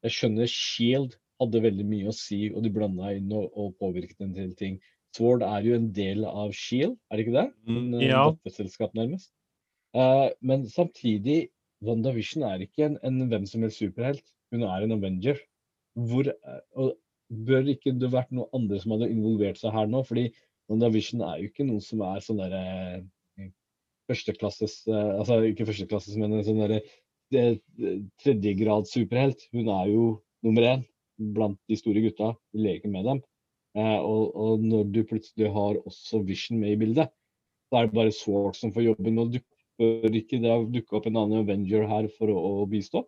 [0.05, 4.23] jeg skjønner Shield hadde veldig mye å si, og de blanda inn og, og påvirket
[4.25, 4.79] en del ting.
[5.15, 7.47] Sword er jo en del av Shield, er det ikke det?
[7.69, 8.23] Mm, en, ja.
[8.29, 9.31] Datterselskap, nærmest.
[9.97, 11.47] Uh, men samtidig,
[11.85, 14.25] WandaVision er ikke en, en hvem som helst superhelt.
[14.53, 15.41] Hun er en Avenger.
[15.97, 16.95] Hvor, uh, og
[17.47, 20.03] bør ikke det vært noen andre som hadde involvert seg her nå?
[20.07, 20.29] fordi
[20.71, 22.61] WandaVision er jo ikke noe som er sånn derre
[23.39, 23.49] eh,
[24.09, 26.81] førsteklasses eh, Altså ikke førsteklasses, men en sånn derre
[27.35, 27.57] eh,
[28.21, 29.47] tredjegrads superhelt.
[29.55, 30.05] Hun er jo
[30.45, 30.85] nummer én
[31.17, 32.33] blant de store gutta.
[32.53, 33.23] Du leker med dem.
[33.77, 37.11] og, og, når du plutselig har også Vision med i bildet,
[37.69, 39.19] så er det bare Swart som får jobben.
[39.21, 43.03] Og dukker ikke det dukke opp en annen Avenger her for å, å bistå?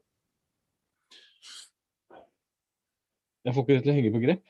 [3.46, 4.44] Jeg får ikke det til å henge på grep.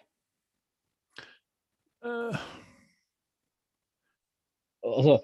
[2.03, 2.59] Uh
[4.99, 5.19] altså,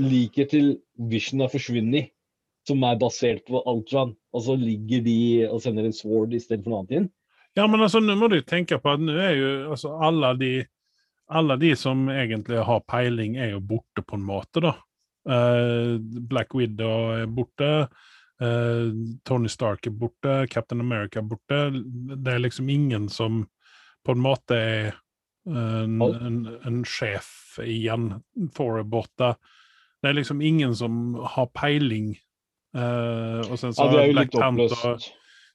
[0.00, 0.70] liker til
[1.10, 2.12] Vision har forsvunnet,
[2.70, 6.82] som er basert på Ultron, og så ligger de og sender en sword istedenfor noe
[6.84, 7.08] annet inn.
[7.58, 10.52] Ja, men altså, nå må du tenke på at nå er jo altså, alle de
[11.30, 14.74] alle de som egentlig har peiling, er jo borte på en måte, da.
[15.28, 17.68] Uh, Black Widow er borte.
[18.42, 18.90] Uh,
[19.28, 20.46] Tony Stark er borte.
[20.50, 21.60] Captain America er borte.
[22.16, 23.44] Det er liksom ingen som
[24.02, 24.98] på en måte er
[25.46, 28.10] en, en, en sjef igjen.
[28.56, 29.34] Thor er borte.
[30.02, 32.14] Det er liksom ingen som har peiling.
[32.76, 35.00] Uh, og sen så ja, Black Panther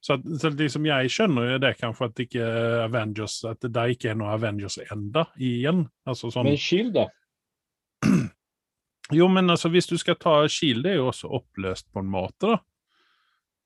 [0.04, 2.48] Så, at, så liksom jeg skjønner jo det kanskje at ikke
[2.84, 5.86] Avengers At det ikke er noe Avengers enda igjen.
[6.04, 7.08] Altså sånn Men Shield, da?
[9.14, 12.10] Jo, men altså, hvis du skal ta Shield, det er jo også oppløst på en
[12.10, 12.58] måte, da.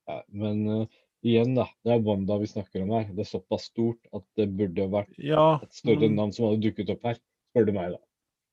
[0.10, 1.70] Ja, men uh, igjen, da.
[1.86, 3.08] Det er Wanda vi snakker om her.
[3.16, 6.18] Det er såpass stort at det burde vært Ja, et større men...
[6.20, 7.20] navn som hadde dukket opp her,
[7.52, 8.02] spør du meg, da.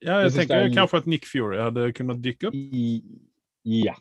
[0.06, 0.76] ja Jeg jeg tenker en...
[0.78, 2.54] kanskje at Nick Fury hadde kunnet dykke opp.
[2.54, 2.86] I,
[3.82, 3.96] ja.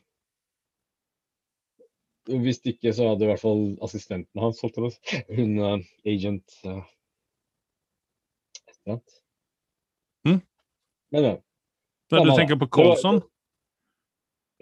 [2.25, 5.75] Hvis ikke, så hadde i hvert fall assistenten hans, holdt jeg på hun uh,
[6.09, 6.81] agent uh,
[8.89, 9.19] et.
[10.25, 10.41] Mm.
[11.13, 11.35] Men ja.
[12.13, 13.21] Men du tenker på Colson?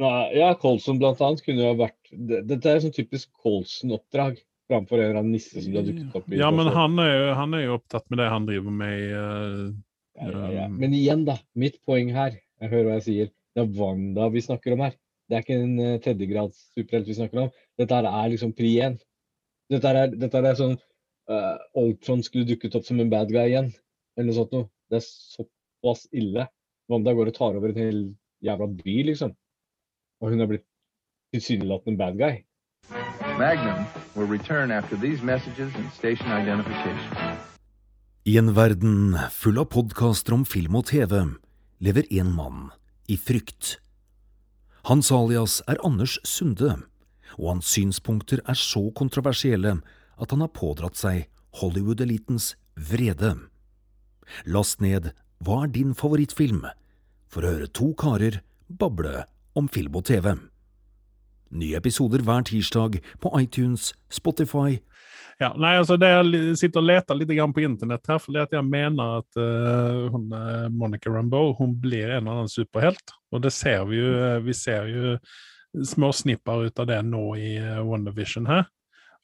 [0.02, 4.40] Nei, ja, Colson blant annet kunne jo ha vært det- Dette er sånn typisk Colson-oppdrag
[4.72, 6.40] framfor en eller annen nisse som du har dukket opp i.
[6.40, 9.08] Ja, men han er, jo, han er jo opptatt med det han driver med i
[9.12, 9.72] uh,
[10.18, 10.66] Ja, ja, ja.
[10.68, 11.38] um, Men igjen, da.
[11.60, 14.96] Mitt poeng her, jeg hører hva jeg sier, det er Wanda vi snakker om her.
[15.34, 17.54] Det er ikke en uh, tredjegrads superhelt vi snakker om.
[17.82, 19.00] Dette her er liksom pri én.
[19.74, 23.34] Dette her er, dette her er sånn uh, Ultron skulle dukket opp som en bad
[23.34, 23.72] guy igjen,
[24.14, 24.68] eller noe sånt noe.
[24.94, 26.46] Det er såpass ille.
[26.92, 28.04] Wanda går og tar over en hel
[28.46, 29.34] jævla by, liksom.
[30.22, 30.68] Og hun er blitt
[31.34, 32.44] tilsynelatende en bad guy.
[33.42, 37.18] Magnum will return after these messages and station identification.
[38.30, 41.18] I en verden full av podkaster om film og TV
[41.82, 42.68] lever en mann
[43.10, 43.80] i frykt.
[44.84, 46.74] Hans alias er Anders Sunde,
[47.40, 49.78] og hans synspunkter er så kontroversielle
[50.20, 51.30] at han har pådratt seg
[51.62, 53.38] Hollywood-elitens vrede.
[54.46, 55.14] Last ned
[55.44, 56.66] Hva er din favorittfilm?
[57.34, 59.24] for å høre to karer bable
[59.58, 60.36] om film og TV.
[61.54, 64.80] Nye episoder hver tirsdag på iTunes, Spotify
[65.40, 68.66] Ja, nei, altså det jeg sitter og leter litt på internett her, fordi at jeg
[68.68, 73.16] mener at uh, hun, eh, Monica Rambeau hun blir en eller annen superhelt.
[73.34, 74.12] Og det ser vi jo.
[74.14, 75.18] eh, Vi ser jo
[75.84, 78.68] små snipper ut av det nå i WonderVision her.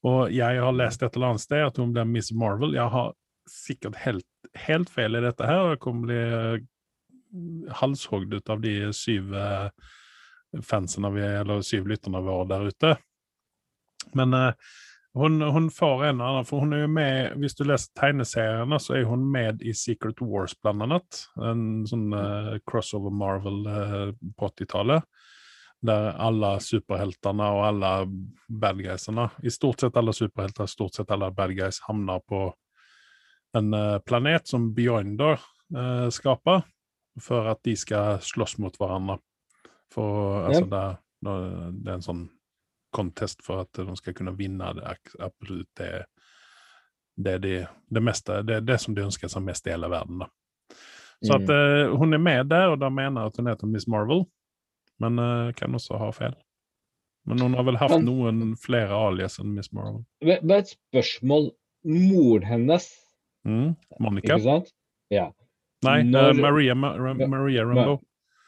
[0.08, 2.74] Og jeg har lest et eller annet sted at hun blir Miss Marvel.
[2.74, 3.14] Jeg har
[3.50, 4.26] sikkert helt,
[4.66, 9.36] helt feil i dette her, jeg kommer bli halshogd ut av de syv
[10.66, 12.96] fansene vi, eller syv lytterne våre der ute.
[14.18, 14.54] Men eh,
[15.14, 19.00] hun, hun får en annen, for hun er jo med, hvis du leser tegneseriene, så
[19.00, 21.24] er hun med i Secret Wars blant annet.
[21.42, 25.08] En sånn uh, crossover Marvel eh, på 80-tallet.
[25.90, 27.92] Der alle superheltene og alle
[28.52, 32.46] bad guysene, i stort sett alle superhelter, stort sett alle bad guys, havner på
[33.58, 35.40] en uh, planet som Beyonder
[35.74, 36.68] uh, skaper,
[37.20, 39.18] for at de skal slåss mot hverandre.
[39.90, 40.84] For altså, det,
[41.26, 42.28] det er en sånn
[42.96, 46.06] contest for at de skal kunne vinne det, absolutt det,
[47.18, 47.54] det, de,
[47.90, 50.24] det, meste, det, det som de ønsker seg mest i hele verden.
[50.24, 50.30] Da.
[51.26, 53.88] Så at eh, hun er med der, og da mener jeg at hun heter Miss
[53.92, 54.24] Marvel,
[55.04, 56.38] men eh, kan også ha feil.
[57.28, 60.06] Men hun har vel hatt Men- noen flere alias enn Miss Marvel.
[60.24, 61.52] Bare et spørsmål.
[61.88, 62.90] Moren hennes,
[63.48, 63.70] Mm.
[64.04, 64.36] Monica?
[64.36, 64.72] ikke sant?
[65.10, 65.30] Ja.
[65.88, 68.02] Nei, Når, uh, Maria, Ma Ra Maria Rambo.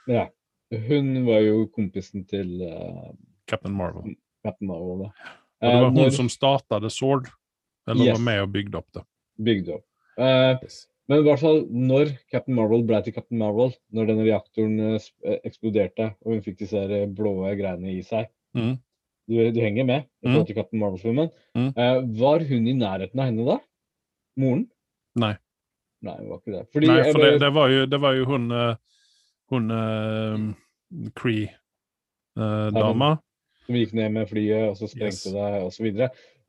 [0.08, 0.26] ja.
[0.72, 3.12] Hun var jo kompisen til uh,
[3.48, 4.16] Captain Marvel.
[4.44, 5.04] Captain Marvel.
[5.06, 5.10] da.
[5.62, 7.28] Og det Eh, var hun når- som startet Sword,
[7.88, 8.18] eller Yes.
[8.18, 9.04] var med og bygde opp det.
[9.44, 9.86] bygde opp.
[10.18, 10.58] Eh,
[11.10, 15.40] men i hvert fall når Captain Marvel ble til Captain Marvel, når den reaktoren eh,
[15.46, 18.78] eksploderte og hun fikk disse blå greiene i seg Mm.
[19.30, 20.34] Du, du henger med i Mm.
[20.34, 21.30] forhold til Captain Marvel-filmen.
[21.56, 21.74] Mm.
[21.78, 23.60] Uh, var hun i nærheten av henne da?
[24.38, 24.68] Moren?
[25.16, 25.38] Nei.
[26.02, 26.68] Nei, hun var ikke det.
[26.74, 28.50] Fordi, Nei, for det, det, var jo, det var jo hun
[29.52, 30.54] Hun uh,
[32.36, 33.20] Cree-dama.
[33.66, 35.34] Som gikk ned med flyet, og så sprengte Yes.
[35.34, 35.88] det, osv.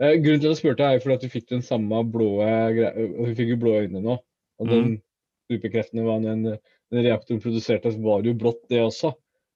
[0.02, 2.30] Eh, grunnen til at jeg spurte, er jo fordi at du fikk den samme blå
[2.42, 4.18] du fikk jo blå øyne nå.
[4.62, 4.94] Og den
[5.50, 6.44] superkreftene var den,
[6.92, 9.12] den reaktoren produserte, så var det jo blått, det også.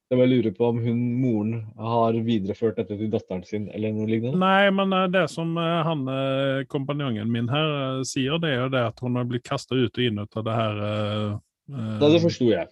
[0.06, 4.06] Jeg bare lurer på om hun, moren har videreført dette til datteren sin, eller noe
[4.06, 4.38] lignende.
[4.38, 8.60] Nei, men eh, det som eh, han eh, kompanjongen min her eh, sier, det er
[8.60, 11.32] jo det at hun har blitt kasta ut og inn ut av det her eh,
[11.74, 12.70] eh, Da det forsto jeg.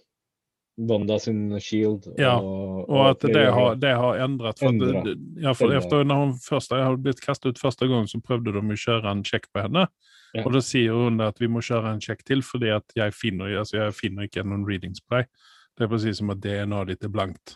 [0.77, 2.07] Wanda sin shield.
[2.19, 4.59] Ja, og, Og at det har, det har endret.
[4.59, 5.05] For, endret.
[5.07, 8.51] Det- ja, for efter når hun først har blitt kastet ut første gang, så prøvde
[8.51, 9.87] de å kjøre en sjekk på henne.
[10.35, 10.43] Ja.
[10.43, 13.53] Og da sier hun at vi må kjøre en sjekk til, fordi at jeg finner,
[13.61, 15.29] altså, jeg finner ikke noen readings på deg.
[15.77, 17.55] Det er precis som at DNA ditt er blankt.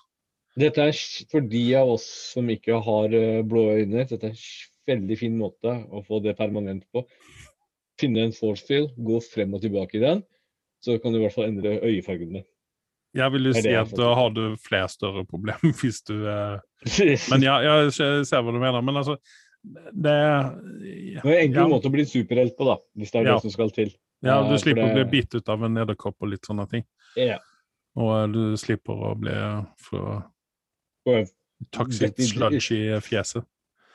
[0.60, 0.96] Dette er
[1.32, 4.06] for de av oss som ikke har eh, blå øyne.
[4.08, 7.04] Dette er en veldig fin måte å få det permanent på.
[8.00, 10.24] Finne en force field, gå frem og tilbake i den,
[10.84, 12.48] så kan du i hvert fall endre øyefargen din.
[13.18, 16.60] Jag vil jo si at då har du flere større problemer hvis du, eh,
[17.32, 17.94] men ja, jeg
[18.28, 18.82] ser hva du mener.
[18.86, 19.16] Men altså,
[19.92, 20.44] det ja,
[21.24, 23.34] Det er en enkel ja, måte å bli superhelt på, da, hvis det er Ja.
[23.40, 23.90] det som skal til.
[24.22, 26.84] ja, du för slipper det- bli bitt av en edderkopp og litt sånne ting.
[27.16, 27.40] Ja.
[27.96, 29.34] Och eh, du slipper å bli
[29.90, 30.24] fra
[31.10, 31.28] Og
[31.72, 33.44] toxic sludge i fjeset.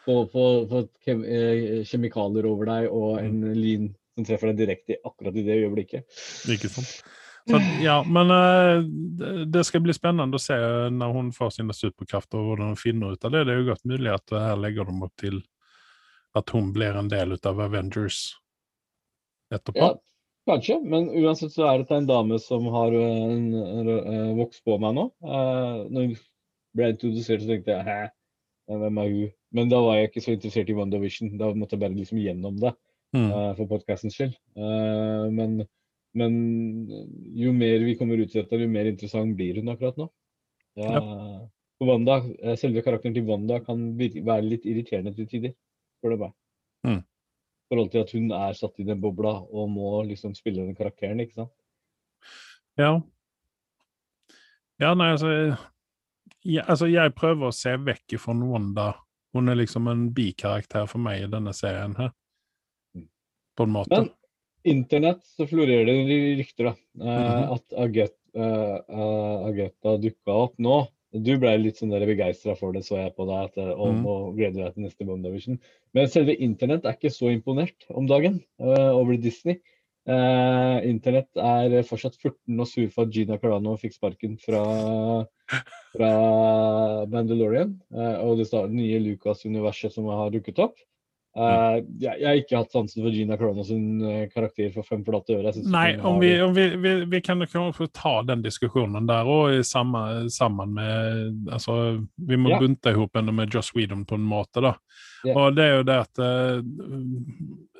[0.04, 5.42] få, kem, eh, kjemikalier over deg og en lin som treffer deg direkte akkurat i
[5.42, 6.04] det øyeblikket.
[6.50, 7.02] Ikke sant?
[7.50, 8.78] Så, ja, men eh,
[9.18, 10.56] det, det skal bli spennende å se
[10.92, 13.42] når hun får sine superkrefter og hvordan hun finner ut av det.
[13.44, 15.42] Det er jo godt mulig at her legger de opp til
[16.34, 18.22] at hun blir en del av Avengers
[19.52, 19.90] etterpå.
[19.92, 19.92] Ja,
[20.48, 24.64] kanskje, men uansett så er dette en dame som har eh, en, en, eh, vokst
[24.64, 25.10] på meg nå.
[25.20, 26.16] Uh, når hun
[26.74, 28.00] ble introdusert, så tenkte jeg hæ,
[28.72, 29.36] hvem er hun?
[29.54, 31.36] Men da var jeg ikke så interessert i WandaVision.
[31.38, 32.74] Da måtte jeg bare liksom gjennom det
[33.14, 33.30] Mm.
[33.30, 34.34] uh, for podkastens skyld.
[34.58, 35.60] Uh, men,
[36.14, 36.36] men
[37.34, 40.08] jo mer vi kommer ut i dette, jo mer interessant blir hun akkurat nå.
[40.78, 41.00] Ja,
[41.78, 45.54] for Wanda, eh, Selve karakteren til Wanda kan være litt irriterende til tider,
[45.98, 46.32] spør du meg.
[46.86, 47.02] Mm.
[47.02, 50.78] I forhold til at hun er satt i den bobla og må liksom spille den
[50.78, 51.54] karakteren, ikke sant.
[52.78, 52.98] Ja.
[54.82, 55.30] Ja, nei, altså
[56.44, 58.92] jeg, altså jeg prøver å se vekk fra Wanda.
[59.34, 62.12] Hun er liksom en bikarakter for meg i denne serien her.
[62.94, 63.08] Mm.
[63.56, 63.96] På en måte.
[63.96, 64.12] Men
[64.64, 66.74] internett så florerer det rykter, da.
[66.94, 67.54] mm -hmm.
[67.54, 70.86] At Aget, uh, eh, dukka opp nå.
[71.14, 73.50] Du ble litt sånn begeistra for det, så jeg på deg.
[73.50, 74.06] At, eh, og mm.
[74.06, 75.60] og gleder deg til neste WandaVision.
[75.94, 79.60] Men selve internett er ikke så imponert om dagen uh, over Disney.
[80.04, 84.64] Uh, internett er fortsatt 14 og sur for at Gina Carano fikk sparken fra,
[85.94, 86.10] fra
[87.12, 87.78] Mandalorian.
[87.94, 90.82] Uh, og det det nye Lucas-universet som har dukket opp.
[91.34, 95.00] Eh, jeg, jeg har ikke hatt sansen for Gina Corona sin eh, karakter for fem
[95.06, 95.50] forlatte øre.
[95.66, 99.56] Nei, om vi, om vi, vi, vi kan jo få ta den diskusjonen der òg,
[99.66, 101.78] sammen med altså,
[102.22, 102.60] Vi må Ja.
[102.62, 104.76] bunte ihop henne med Joss Weedon på en måte, da.
[105.24, 105.34] Ja.
[105.34, 106.60] Og det er jo det at eh,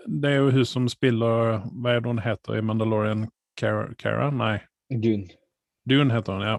[0.05, 3.29] Det er jo hun som spiller Hva er det hun heter i Mandalorian?
[3.61, 3.87] Cara?
[3.99, 4.31] Cara?
[4.35, 4.57] Nei.
[4.91, 5.29] Dune.
[5.87, 6.59] Dune heter hun, ja.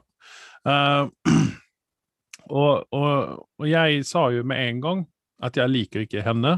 [0.66, 1.10] Uh,
[2.62, 5.04] og, og, og jeg sa jo med en gang
[5.44, 6.56] at jeg liker ikke henne.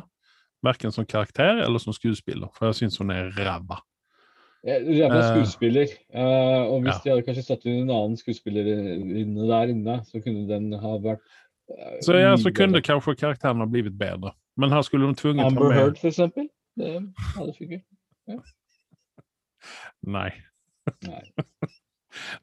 [0.66, 3.78] Verken som karakter eller som skuespiller, for jeg syns hun er ræva.
[4.66, 5.88] Ræva Eh, skuespiller.
[6.16, 7.00] Uh, og hvis ja.
[7.04, 10.96] de hadde kanskje satt inn en annen skuespiller inne der inne, så kunne den ha
[11.04, 11.24] vært
[11.72, 13.54] uh, Så ja, så kunne kanskje bedre.
[13.62, 14.34] ha blitt bedre.
[14.58, 15.78] Men her skulle de tvunget ha Amber med...
[15.78, 16.50] Heard, for eksempel.
[16.78, 16.94] Det
[17.38, 17.84] hadde funket.
[18.28, 18.40] Ja.
[20.08, 20.30] Nei.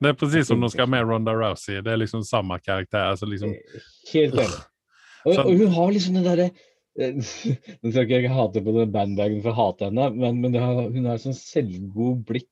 [0.00, 1.80] Det er precis som de skal med Ronda Rousey.
[1.82, 3.10] Det er liksom samme karakter.
[3.10, 3.54] Altså liksom...
[4.12, 4.60] Helt enig.
[5.24, 6.50] Og, og hun har liksom den derre
[7.82, 10.82] Nå skal ikke jeg hate på den bandbagen for å hate henne, men, men har,
[10.94, 12.48] hun har sånn selvgod blikk.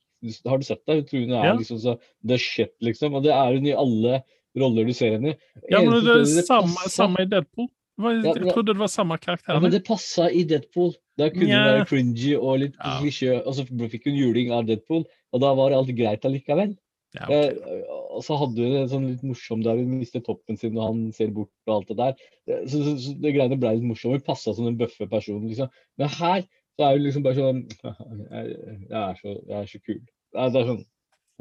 [0.47, 0.97] Har du sett det?
[1.01, 1.55] Hun tror hun er Ja.
[1.59, 3.15] liksom så the shit, liksom.
[3.19, 4.23] Og det er hun i alle
[4.59, 5.37] roller du ser henne i.
[5.71, 7.69] Ja, men det er samme, samme passer- i Deadpool.
[8.03, 9.53] Vad- Ja, men, jeg trodde det var samme karakter.
[9.55, 10.95] Ja, men det passa i Deadpool.
[11.21, 12.99] Da kunne hun hun være cringy og litt Ja.
[13.01, 16.77] klisjé, og så fikk hun juling av Deadpool, og da var alt greit allikevel.
[17.13, 17.51] Ja, okay.
[17.53, 17.83] Eh,
[18.17, 21.01] og så hadde hun en sånn litt morsom der hun mister toppen sin og han
[21.13, 22.15] ser bort og alt det der.
[22.49, 24.17] Eh, Så, så, så det greiene ble litt morsomt.
[24.17, 25.69] Hun passa som den bøffe personen, liksom.
[26.01, 26.47] Men her
[26.79, 27.59] så er hun liksom bare sånn
[28.33, 28.55] Jeg,
[28.89, 30.01] jeg, er, så, jeg er så kul.
[30.33, 30.81] Det er, det er sånn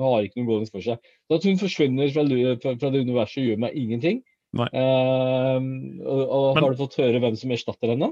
[0.01, 1.07] Hun har ikke noe gående for seg.
[1.30, 2.26] Så at hun forsvinner fra,
[2.63, 4.19] fra, fra det universet, gjør meg ingenting.
[4.51, 5.59] Eh,
[6.03, 8.11] og, og Men- har du fått høre hvem som erstatter henne?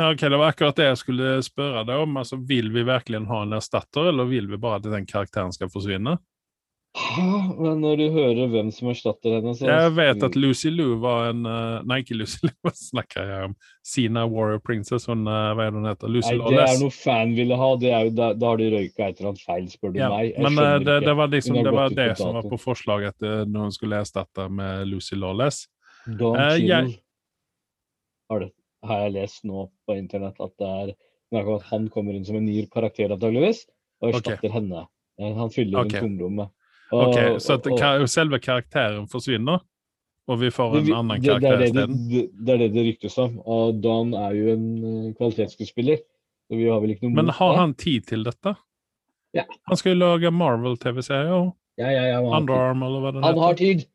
[0.00, 2.14] Ok, det var akkurat det jeg skulle spørre deg om.
[2.16, 5.68] Altså, Vil vi virkelig ha en erstatter eller vil vi bare at den karakteren skal
[5.72, 6.14] försvinna?
[7.60, 11.28] Men når du hører hvem som erstatter henne, så Jeg vet at Lucy Liu var
[11.30, 11.44] en...
[11.86, 12.54] Nei, ikke Lucy Liu.
[12.66, 13.54] hva snakker jeg om?
[13.86, 15.06] Sina Warrior Princess.
[15.06, 16.10] hun, hva er det hun heter?
[16.10, 16.74] Lucy Nei, det Lawless.
[16.74, 17.68] er noe fan ville ha.
[17.80, 20.32] Det jo, da, da har de røyka et eller annet feil, spør du Ja, meg.
[20.34, 23.68] Jeg men eh, det, det var, liksom, det, var det som var på forslaget når
[23.68, 25.68] hun skulle erstatte med Lucy Lawless.
[26.18, 26.96] Don Eh, jeg-
[28.30, 28.52] har, det,
[28.86, 30.96] har jeg lest nå på internett at det er
[31.38, 33.64] at han kommer inn som en ny karakter, antageligvis,
[34.02, 34.88] og erstatter erstatter henne.
[35.20, 36.00] Eh, Han fyller okay.
[36.02, 36.50] tomrommet.
[36.92, 37.72] Og- så at, og-
[38.32, 39.60] og- karakteren forsvinner,
[40.28, 42.84] og vi får en det, annan det, det, karaktär er det, det, er det det
[42.86, 43.38] ryktes om.
[43.46, 45.98] Og Don er jo en eh, kvalitetsskuespiller,
[46.50, 48.56] vi har vel ikke noe Men har han tid til dette?
[49.32, 49.44] Ja.
[49.70, 52.20] Han skal jo lage Marvel-tv-serier Ja, ja, ja.
[52.20, 53.26] Underarm eller hva det er.
[53.30, 53.86] han har tid!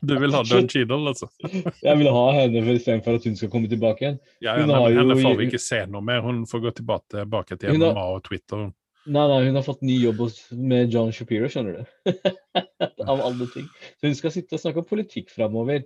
[0.00, 1.28] Du vil ha Don Cheadle altså?
[1.86, 4.18] Jeg vil ha henne for istedenfor at hun skal komme tilbake igjen.
[4.42, 6.20] Ja, Hun ja, har men henne får vi ikke se noe mer.
[6.24, 8.70] Hun får gå tilbake til Hun har- MMA og Twitter.
[9.06, 12.12] Nei, nei, hun har fått ny jobb hos, med John Shapiro, skjønner du.
[13.10, 13.66] Av alle ting.
[13.98, 15.82] Så hun skal sitte og snakke om politikk framover.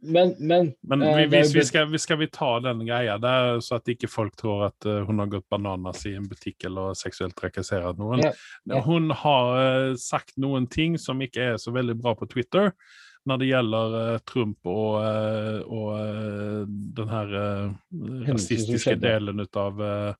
[0.00, 3.18] Men, men Men eh, vi, vi, vi, skal, ska, vi, ska vi ta den greia
[3.20, 6.94] der, så at ikke folk tror at hun har gått bananas i en butikk eller
[6.96, 8.22] seksuelt trakassert noen?
[8.24, 8.32] Ja,
[8.70, 8.80] ja.
[8.86, 12.72] Hun har sagt noen ting som ikke er så veldig bra på Twitter
[13.28, 17.28] når det gjelder eh, Trump og, eh, och eh, den her
[18.32, 20.14] rasistiske delen ut delen utav,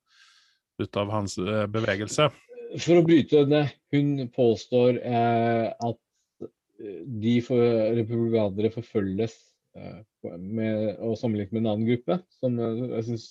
[0.81, 2.31] eh, utav hans eh, bevegelse.
[2.79, 3.65] For å bryte det,
[3.95, 9.39] hun påstår eh, at eh, de for, republikanere forfølges
[9.71, 12.17] med, og sammenlignet med en annen gruppe.
[12.41, 13.27] Som jeg syns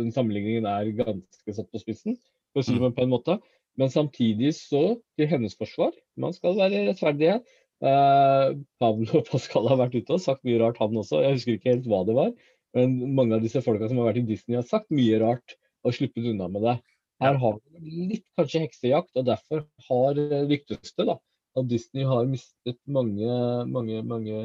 [0.00, 2.16] den sammenligningen er ganske satt på spissen,
[2.52, 3.38] for å si det på en måte.
[3.80, 7.38] Men samtidig så, til hennes forsvar, man skal være rettferdige.
[7.82, 8.48] Eh,
[8.82, 11.22] Pablo Pascal har vært ute og sagt mye rart, han også.
[11.24, 12.32] Jeg husker ikke helt hva det var.
[12.76, 15.94] Men mange av disse folka som har vært i Disney, har sagt mye rart og
[15.96, 16.76] sluppet unna med det.
[17.22, 21.18] Her har vi litt kanskje heksejakt, og derfor har eh, ryktes det da,
[21.58, 23.28] at Disney har mistet mange,
[23.70, 24.36] mange, mange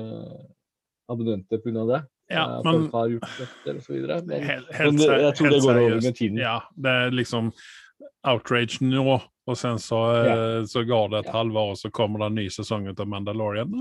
[1.10, 1.86] abonnenter pga.
[1.94, 2.02] det.
[2.30, 3.96] Ja, Eh, men Folk har gjort dette osv.
[4.28, 6.38] Men, helt, men helt, det- jeg tror det går over med tiden.
[6.38, 7.54] Ja, det er liksom
[8.28, 10.66] outrage nå, og sen så, ja.
[10.68, 11.38] så går det et Ja.
[11.40, 13.72] halvår, og så kommer det en ny sesong av Mandalorian.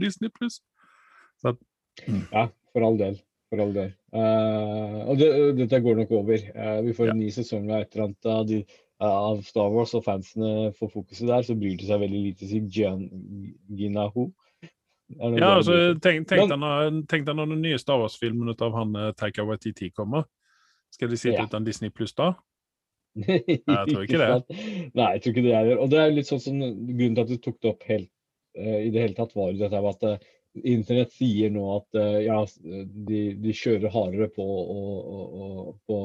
[0.00, 0.62] Disney pluss.
[1.44, 3.20] Ja, for all del.
[3.50, 3.90] For all del.
[4.14, 6.44] Uh, og det, dette går nok over.
[6.54, 7.14] Uh, vi får Ja.
[7.16, 8.60] en ny sesong av et eller annet av, de,
[9.02, 11.42] av Star Wars, og fansene får fokuset der.
[11.46, 13.08] Så bryr det seg veldig lite til Gian,
[13.74, 14.28] Gina Ho.
[15.10, 18.76] Det noe Ja, altså, tenk, tenk, deg tenk deg når den nye Star Wars-filmen av
[18.76, 20.28] han eh, Taika Waititi kommer.
[20.94, 21.46] Skal de sitte Ja.
[21.50, 22.34] uten Disney pluss da?
[23.18, 24.58] jeg tror ikke det.
[24.94, 25.80] Nei, jeg tror ikke det heller.
[25.82, 28.10] Og det er litt sånn som grunnen til at du tok det opp helt
[28.54, 30.28] uh, i det hele tatt, var jo dette med at
[30.58, 32.38] Internett sier nå at eh, ja,
[33.08, 35.98] de, de kjører hardere på, og, og, og, på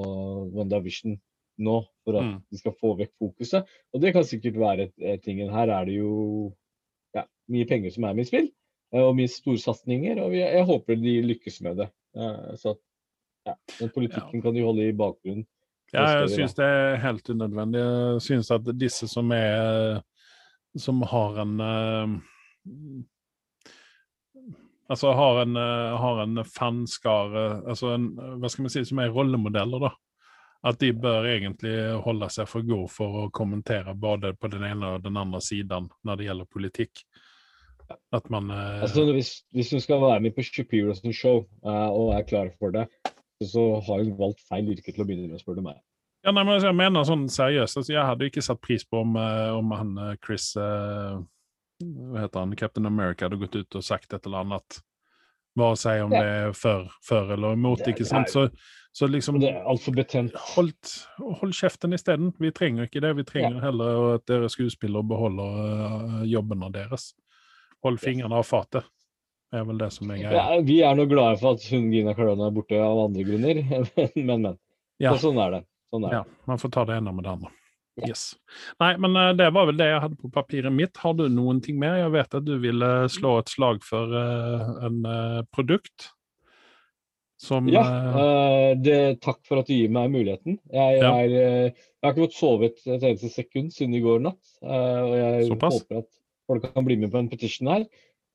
[0.54, 1.16] WandaVision
[1.66, 2.36] nå for at Mm.
[2.52, 3.66] de skal få vekk fokuset.
[3.96, 5.50] Og det kan sikkert være eh, tingen.
[5.50, 6.52] Her er det jo
[7.16, 8.50] ja, mye penger som er med i spill,
[8.94, 10.20] eh, og mye storsatsinger.
[10.22, 11.90] Og vi, jeg håper de lykkes med det.
[12.62, 12.78] Så
[13.46, 15.44] ja, den politikken kan de holde i bakgrunnen.
[15.94, 17.82] Ja, jeg syns det er helt unødvendig.
[17.82, 20.02] Jeg syns at disse som er
[20.78, 22.16] Som har en eh,
[24.92, 28.10] Altså har en, eh, har en fanskare altså en,
[28.42, 29.92] Hva skal vi si, som er rollemodeller, da.
[30.66, 31.74] At de bør egentlig
[32.06, 35.90] holde seg for gode for å kommentere både på den ene og den andre siden
[36.06, 37.04] når det gjelder politikk.
[38.14, 41.90] At man eh, Altså, hvis, hvis hun skal være med på Shapiro sin show eh,
[41.90, 42.88] og er klar for det,
[43.44, 45.82] så, har hun valgt feil yrke til å begynne med, spør du meg.
[46.26, 47.78] Ja, nei, men altså, jeg mener sånn seriøst.
[47.82, 49.18] Altså, jeg hadde ikke satt pris på om,
[49.60, 51.18] om han Chris eh,
[51.84, 52.56] Hva heter han?
[52.56, 54.80] Captain America hadde gått ut og sagt et eller annet.
[55.56, 56.22] Bare si om Ja.
[56.22, 58.30] det er for, for eller imot, Det- ikke sant?
[58.30, 58.50] Så,
[58.94, 60.34] så liksom Det er altfor betent.
[60.56, 62.34] Holdt, hold kjeften isteden.
[62.40, 63.14] Vi trenger ikke det.
[63.16, 67.14] Vi trenger heller at dere skuespillere beholder uh, jobbene deres.
[67.84, 68.84] Hold fingrene av fatet.
[69.52, 70.32] Det er vel det som er greia.
[70.34, 73.62] Ja, vi er nå glade for at hun Gina Carano er borte av andre grunner,
[74.16, 74.58] men, men.
[75.00, 75.14] Ja.
[75.16, 75.62] Så sånn er det.
[75.94, 76.18] Sånn er det.
[76.18, 77.52] Ja, man får ta det ene med det andre.
[77.96, 78.10] Ja.
[78.12, 78.34] Yes.
[78.82, 80.98] Nei, men eh, det var vel det jeg hadde på papiret mitt.
[81.00, 81.96] Har du noen ting mer?
[82.02, 86.10] Jeg vet at du ville slå et slag for uh, en uh, produkt
[87.40, 90.58] som Ja, eh, det, takk for at du gir meg muligheten.
[90.72, 91.12] Jeg, Ja.
[91.20, 91.74] er, jeg
[92.04, 94.44] har ikke fått sovet et eneste sekund siden i går natt.
[94.64, 95.82] og jeg Såpass?
[95.82, 96.10] håper at
[96.48, 97.84] folk kan bli med på en petition her.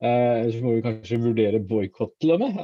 [0.00, 2.56] Ellers må vi kanskje vurdere boikott til og med.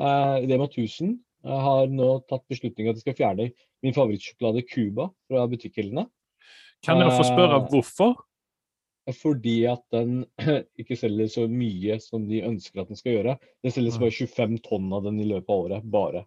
[0.49, 3.51] Rema 1000 eh, har nå tatt beslutning at de skal fjerne
[3.85, 6.07] min favorittsjokolade Cuba fra butikkhyllene.
[6.85, 8.17] Kan jeg få spørre eh, hvorfor?
[9.17, 10.25] Fordi at den
[10.81, 13.37] ikke selger så mye som de ønsker at den skal gjøre.
[13.63, 15.87] Det selges bare 25 tonn av den i løpet av året.
[15.93, 16.27] bare.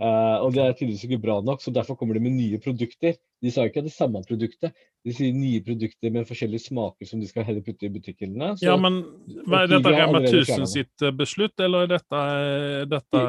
[0.00, 3.18] Uh, og det er tydeligvis ikke bra nok, så derfor kommer de med nye produkter.
[3.44, 4.72] De sa ikke det samme produktet,
[5.04, 8.54] de sier nye produkter med forskjellige smaker som de skal heller putte i butikkhyllene.
[8.64, 9.02] Ja, men
[9.44, 12.22] hva er dette Rema 1000 sitt eh, beslutt, eller er dette,
[12.94, 13.24] dette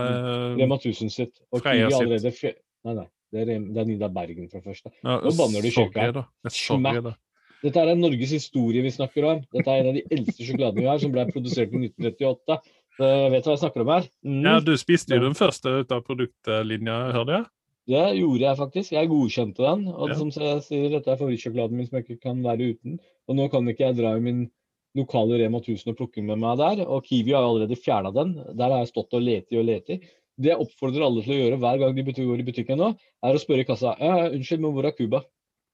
[0.62, 1.34] Rema 1000 sitt.
[1.52, 2.64] Og Freia sitt.
[2.88, 3.08] Nei, nei.
[3.32, 4.92] Det er, det er Nida Bergen fra første.
[5.04, 5.70] ja, nå banner du.
[5.72, 7.18] Sorry, Smack.
[7.62, 9.42] Dette er Norges historie vi snakker om.
[9.54, 12.58] Dette er en av de eldste sjokoladene vi har, som ble produsert i 1938.
[12.98, 14.08] Så jeg vet hva jeg snakker om her.
[14.26, 14.40] Mm.
[14.48, 17.46] Ja, du spiste jo den første ut av produktlinja, hørte jeg?
[17.92, 18.92] Det gjorde jeg faktisk.
[18.98, 19.86] Jeg godkjente den.
[19.94, 20.16] Og Ja.
[20.20, 23.00] som jeg sier, dette er favorittsjokoladen min som jeg ikke kan være uten.
[23.30, 24.50] Og nå kan ikke jeg dra i min
[24.98, 26.84] lokale Rema 1000 og plukke med meg der.
[26.88, 28.34] Og Kiwi har allerede fjerna den.
[28.58, 30.02] Der har jeg stått og leti og leti.
[30.40, 32.92] Det jeg oppfordrer alle til å gjøre hver gang de går i butikken nå,
[33.24, 35.24] er å spørre i kassa ja, unnskyld, men hvor er Cuba?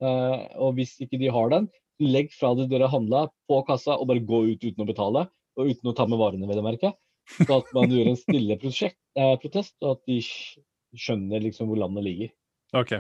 [0.01, 1.70] Eh, og hvis ikke de har den,
[2.01, 5.28] legg fra det dere handla på kassa og bare gå ut uten å betale.
[5.58, 6.91] Og uten å ta med varene, vil jeg merke.
[7.39, 10.20] Så at man gjør en stille prosjekt, eh, protest, og at de
[10.97, 12.30] skjønner liksom hvor landet ligger.
[12.78, 12.93] OK.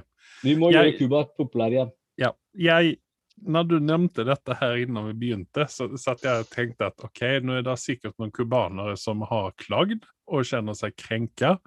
[0.43, 1.91] Vi må Jeg- gjøre Cuba populær igjen.
[2.17, 2.31] Ja.
[2.57, 2.97] Jeg,
[3.45, 7.21] når du nevnte dette her innan vi begynte, så satt jeg og tenkte at ok,
[7.43, 11.57] nå er det sikkert noen cubanere som har klagd og kjenner seg krenka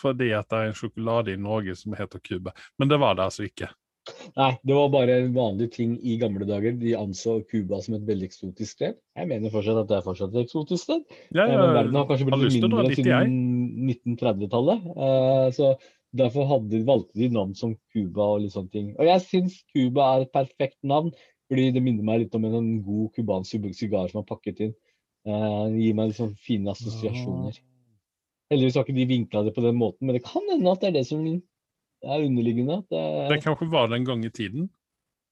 [0.00, 2.50] fordi at det er en sjokolade i Norge som heter Cuba.
[2.82, 3.68] Men det var det altså ikke.
[4.36, 6.74] Nei, det var bare en vanlig ting i gamle dager.
[6.76, 8.98] De anså Cuba som et veldig eksotisk sted.
[9.16, 11.04] Jeg mener fortsatt at det er fortsatt et eksotisk sted.
[11.30, 13.38] Ja, ja, Men verden har kanskje blitt dra mindre siden
[13.94, 14.88] 1930-tallet.
[14.94, 15.70] Eh, Så
[16.16, 18.90] derfor hadde, valgte de navn som Cuba og litt sånne ting.
[18.98, 21.12] Og jeg syns Cuba er et perfekt navn,
[21.50, 24.74] fordi det minner meg litt om en, en god cubansk sigar som er pakket inn.
[25.28, 27.60] Uh, Det gir meg liksom fine assosiasjoner.
[28.52, 30.90] Heldigvis har ikke de vinkla det på den måten, men det kan hende at det
[30.90, 32.82] er det som er underliggende.
[32.92, 34.68] Det Det kanskje var det en gang i tiden.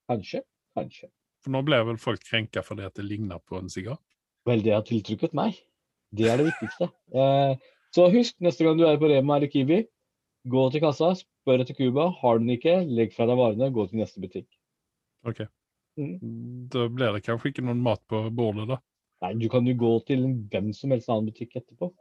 [0.09, 0.43] Kanskje.
[0.77, 1.11] Kanskje.
[1.45, 3.99] For nå ble vel folk krenka fordi at det ligner på en sigar.
[4.49, 5.59] Vel, det har tiltrukket meg.
[6.13, 6.89] Det er det viktigste.
[7.15, 7.57] Uh,
[7.93, 9.83] så husk, neste gang du er på Rema eller Kiwi,
[10.49, 12.09] gå til kassa, spør etter Cuba.
[12.21, 14.49] Har du den ikke, legg fra deg varene, gå til neste butikk.
[15.29, 15.45] Ok.
[16.01, 16.17] Mm.
[16.73, 18.81] Da blir det kanskje ikke noen mat på bordet, da.
[19.23, 21.93] Nei, du kan jo gå til hvem som helst annen butikk etterpå.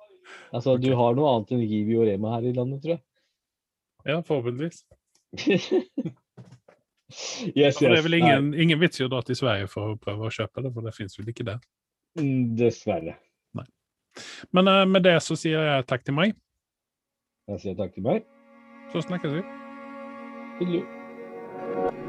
[0.55, 3.03] Altså, Du har noe annet enn Rivi og Rema her i landet, tror jeg.
[4.07, 4.85] Ja, forhåpentligvis.
[5.51, 5.67] yes,
[7.53, 10.27] yes, det er vel ingen, ingen vits i å dra til Sverige for å prøve
[10.27, 11.59] å kjøpe det, for det fins vel ikke der.
[12.17, 13.19] Nei, mm, dessverre.
[14.51, 16.33] Men uh, med det så sier jeg takk til meg,
[17.51, 18.23] jeg sier takk til meg.
[18.93, 19.41] Så snakkes vi.
[20.59, 22.00] Tudelu.